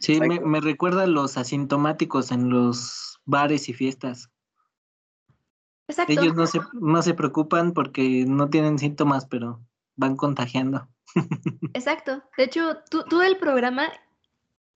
[0.00, 4.30] Sí, me, recuerda a los asintomáticos en los bares y fiestas.
[5.88, 6.12] Exacto.
[6.12, 9.60] Ellos no se, no se preocupan porque no tienen síntomas, pero
[9.96, 10.88] van contagiando.
[11.72, 12.22] Exacto.
[12.36, 13.88] De hecho, tú, tú del programa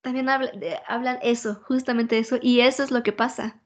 [0.01, 3.61] también habla- de- hablan eso, justamente eso, y eso es lo que pasa.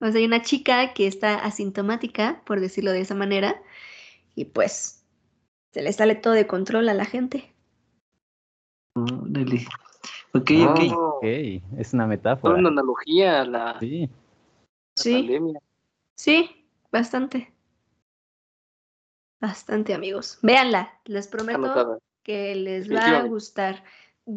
[0.00, 3.60] O sea, hay una chica que está asintomática, por decirlo de esa manera,
[4.34, 5.03] y pues
[5.74, 7.52] se le sale todo de control a la gente.
[8.94, 9.10] Ok,
[10.36, 10.80] Oh, ok.
[10.92, 11.24] Ok,
[11.78, 12.54] es una metáfora.
[12.54, 14.08] una analogía a la, Sí, la
[15.02, 15.58] Sí, pandemia.
[16.14, 17.52] sí, bastante.
[19.40, 20.38] Bastante, amigos.
[20.42, 21.98] Véanla, les prometo Anotada.
[22.22, 23.82] que les va a gustar.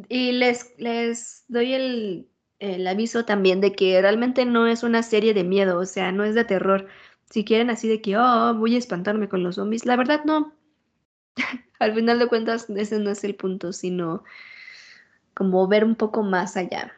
[0.10, 2.28] Y les, les doy el,
[2.58, 6.24] el aviso también de que realmente no es una serie de miedo, o sea, no
[6.24, 6.88] es de terror.
[7.30, 10.57] Si quieren así de que, oh, voy a espantarme con los zombies, la verdad no.
[11.80, 14.24] Al final de cuentas, ese no es el punto, sino
[15.34, 16.92] como ver un poco más allá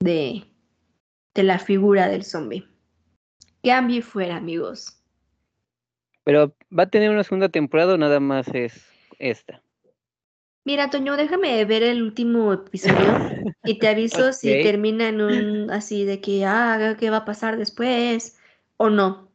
[0.00, 0.44] de,
[1.34, 2.66] de la figura del zombie.
[3.62, 4.98] Cambie fuera, amigos.
[6.24, 8.86] Pero ¿va a tener una segunda temporada o nada más es
[9.18, 9.62] esta?
[10.64, 12.96] Mira, Toño, déjame ver el último episodio
[13.64, 17.56] y te aviso si termina en un así de que, ah, ¿qué va a pasar
[17.56, 18.38] después?
[18.76, 19.28] O no.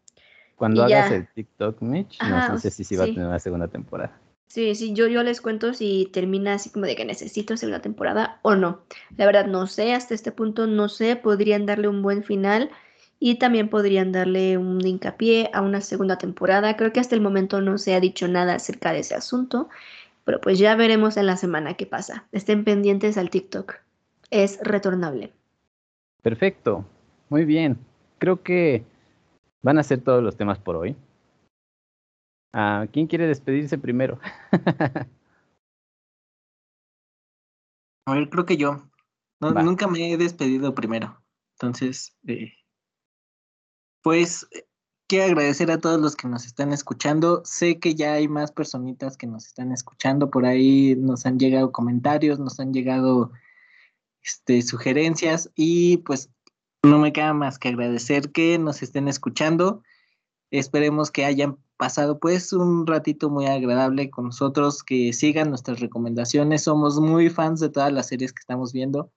[0.56, 1.16] cuando Y hagas ya.
[1.18, 4.18] el TikTok, Mitch, Ajá, nos dices si sí va a tener una segunda temporada.
[4.48, 8.39] Sí, sí, yo, yo les cuento si termina así como de que necesito segunda temporada
[8.43, 8.82] o no.
[9.18, 12.72] La verdad no sé, hasta este punto no sé, podrían darle un buen final
[13.20, 16.78] y también podrían darle un hincapié a una segunda temporada.
[16.78, 19.70] Creo que hasta el momento no se ha dicho nada acerca de ese asunto,
[20.24, 22.26] pero pues ya veremos en la semana qué pasa.
[22.32, 23.76] Estén pendientes al TikTok.
[24.30, 25.34] Es retornable.
[26.22, 26.86] Perfecto,
[27.30, 27.78] muy bien.
[28.18, 28.84] Creo que
[29.62, 30.95] van a ser todos los temas por hoy.
[32.60, 34.20] Ah, ¿Quién quiere despedirse primero?
[38.08, 38.82] A ver, creo que yo.
[39.39, 41.22] No, nunca me he despedido primero.
[41.53, 42.53] Entonces, eh,
[44.01, 44.66] pues eh,
[45.08, 47.43] quiero agradecer a todos los que nos están escuchando.
[47.45, 50.32] Sé que ya hay más personitas que nos están escuchando.
[50.32, 53.34] Por ahí nos han llegado comentarios, nos han llegado
[54.24, 56.32] este, sugerencias y pues
[56.82, 59.84] no me queda más que agradecer que nos estén escuchando.
[60.49, 66.64] Esperemos que hayan pasado pues un ratito muy agradable con nosotros, que sigan nuestras recomendaciones.
[66.64, 69.12] Somos muy fans de todas las series que estamos viendo.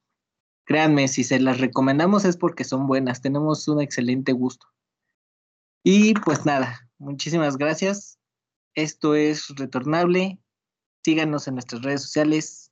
[0.65, 4.69] Créanme, si se las recomendamos es porque son buenas, tenemos un excelente gusto.
[5.83, 8.19] Y pues nada, muchísimas gracias.
[8.75, 10.39] Esto es Retornable.
[11.05, 12.71] Síganos en nuestras redes sociales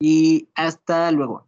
[0.00, 1.47] y hasta luego.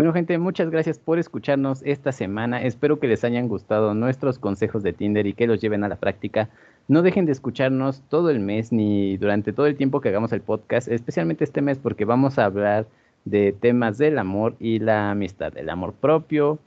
[0.00, 2.62] Bueno, gente, muchas gracias por escucharnos esta semana.
[2.62, 5.96] Espero que les hayan gustado nuestros consejos de Tinder y que los lleven a la
[5.96, 6.48] práctica.
[6.88, 10.40] No dejen de escucharnos todo el mes ni durante todo el tiempo que hagamos el
[10.40, 12.86] podcast, especialmente este mes porque vamos a hablar
[13.26, 16.58] de temas del amor y la amistad, el amor propio,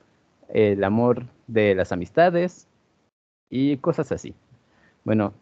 [0.50, 2.68] el amor de las amistades
[3.50, 4.36] y cosas así.
[5.06, 5.34] Bueno,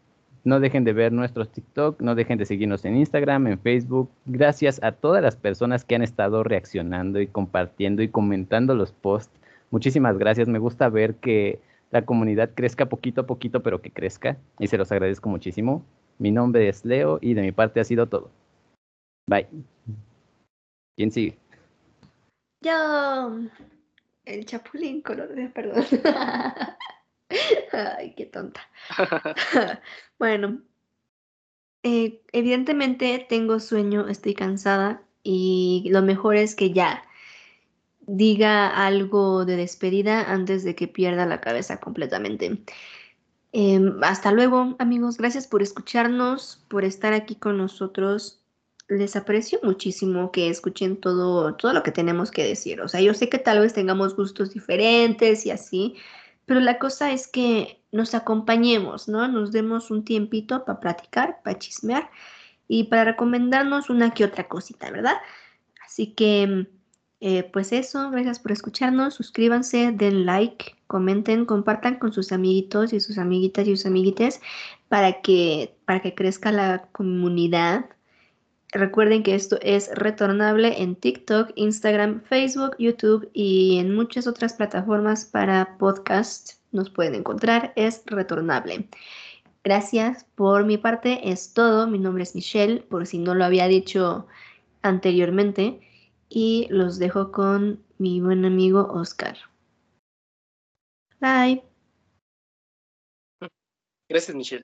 [0.43, 4.09] no dejen de ver nuestros TikTok, no dejen de seguirnos en Instagram, en Facebook.
[4.25, 9.39] Gracias a todas las personas que han estado reaccionando y compartiendo y comentando los posts.
[9.69, 10.47] Muchísimas gracias.
[10.47, 11.59] Me gusta ver que
[11.91, 14.37] la comunidad crezca poquito a poquito, pero que crezca.
[14.59, 15.85] Y se los agradezco muchísimo.
[16.17, 18.31] Mi nombre es Leo y de mi parte ha sido todo.
[19.27, 19.47] Bye.
[20.97, 21.37] ¿Quién sigue?
[22.61, 23.39] Yo,
[24.25, 25.83] el chapulín color de perdón.
[27.71, 28.61] Ay, qué tonta.
[30.19, 30.61] bueno,
[31.83, 37.03] eh, evidentemente tengo sueño, estoy cansada y lo mejor es que ya
[38.01, 42.63] diga algo de despedida antes de que pierda la cabeza completamente.
[43.53, 45.17] Em, hasta luego, amigos.
[45.17, 48.41] Gracias por escucharnos, por estar aquí con nosotros.
[48.87, 52.81] Les aprecio muchísimo que escuchen todo, todo lo que tenemos que decir.
[52.81, 55.95] O sea, yo sé que tal vez tengamos gustos diferentes y así,
[56.51, 59.25] pero la cosa es que nos acompañemos, ¿no?
[59.29, 62.09] Nos demos un tiempito para platicar, para chismear
[62.67, 65.15] y para recomendarnos una que otra cosita, ¿verdad?
[65.85, 66.67] Así que,
[67.21, 72.99] eh, pues eso, gracias por escucharnos, suscríbanse, den like, comenten, compartan con sus amiguitos y
[72.99, 74.41] sus amiguitas y sus amiguites
[74.89, 77.85] para que, para que crezca la comunidad
[78.73, 85.25] Recuerden que esto es retornable en TikTok, Instagram, Facebook, YouTube y en muchas otras plataformas
[85.25, 86.53] para podcast.
[86.71, 88.87] Nos pueden encontrar, es retornable.
[89.65, 91.85] Gracias por mi parte, es todo.
[91.85, 94.25] Mi nombre es Michelle, por si no lo había dicho
[94.81, 95.81] anteriormente.
[96.29, 99.37] Y los dejo con mi buen amigo Oscar.
[101.19, 101.61] Bye.
[104.07, 104.63] Gracias, Michelle.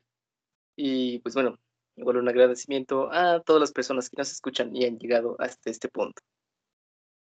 [0.77, 1.57] Y pues bueno,
[1.97, 5.89] igual un agradecimiento a todas las personas que nos escuchan y han llegado hasta este
[5.89, 6.21] punto.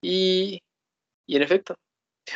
[0.02, 0.62] Y,
[1.26, 1.74] y en efecto,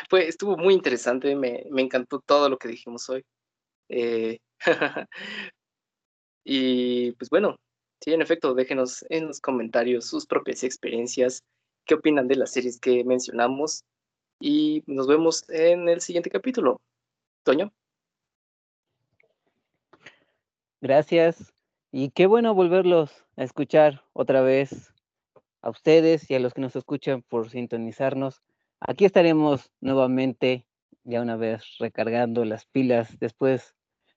[0.09, 3.23] fue, estuvo muy interesante, me, me encantó todo lo que dijimos hoy.
[3.89, 4.39] Eh,
[6.43, 7.57] y pues bueno,
[8.01, 11.43] sí, en efecto, déjenos en los comentarios sus propias experiencias,
[11.85, 13.83] qué opinan de las series que mencionamos
[14.39, 16.81] y nos vemos en el siguiente capítulo.
[17.43, 17.71] Toño.
[20.81, 21.52] Gracias.
[21.95, 24.91] Y qué bueno volverlos a escuchar otra vez
[25.61, 28.41] a ustedes y a los que nos escuchan por sintonizarnos.
[28.79, 30.65] Aquí estaremos nuevamente,
[31.03, 33.75] ya una vez recargando las pilas después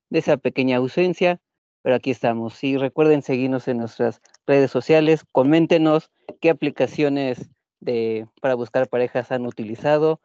[0.09, 1.39] de esa pequeña ausencia,
[1.83, 2.64] pero aquí estamos.
[2.64, 6.11] Y recuerden seguirnos en nuestras redes sociales, coméntenos
[6.41, 7.51] qué aplicaciones
[7.81, 10.22] de, para buscar parejas han utilizado,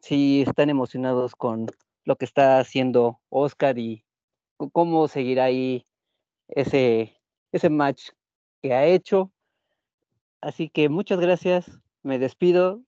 [0.00, 1.66] si están emocionados con
[2.06, 4.02] lo que está haciendo Oscar y
[4.72, 5.84] cómo seguirá ahí
[6.48, 7.16] ese,
[7.52, 8.10] ese match
[8.62, 9.30] que ha hecho.
[10.40, 11.70] Así que muchas gracias,
[12.02, 12.82] me despido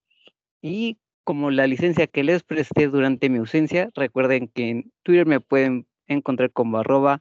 [0.61, 5.41] y como la licencia que les presté durante mi ausencia, recuerden que en Twitter me
[5.41, 7.21] pueden encontrar como arroba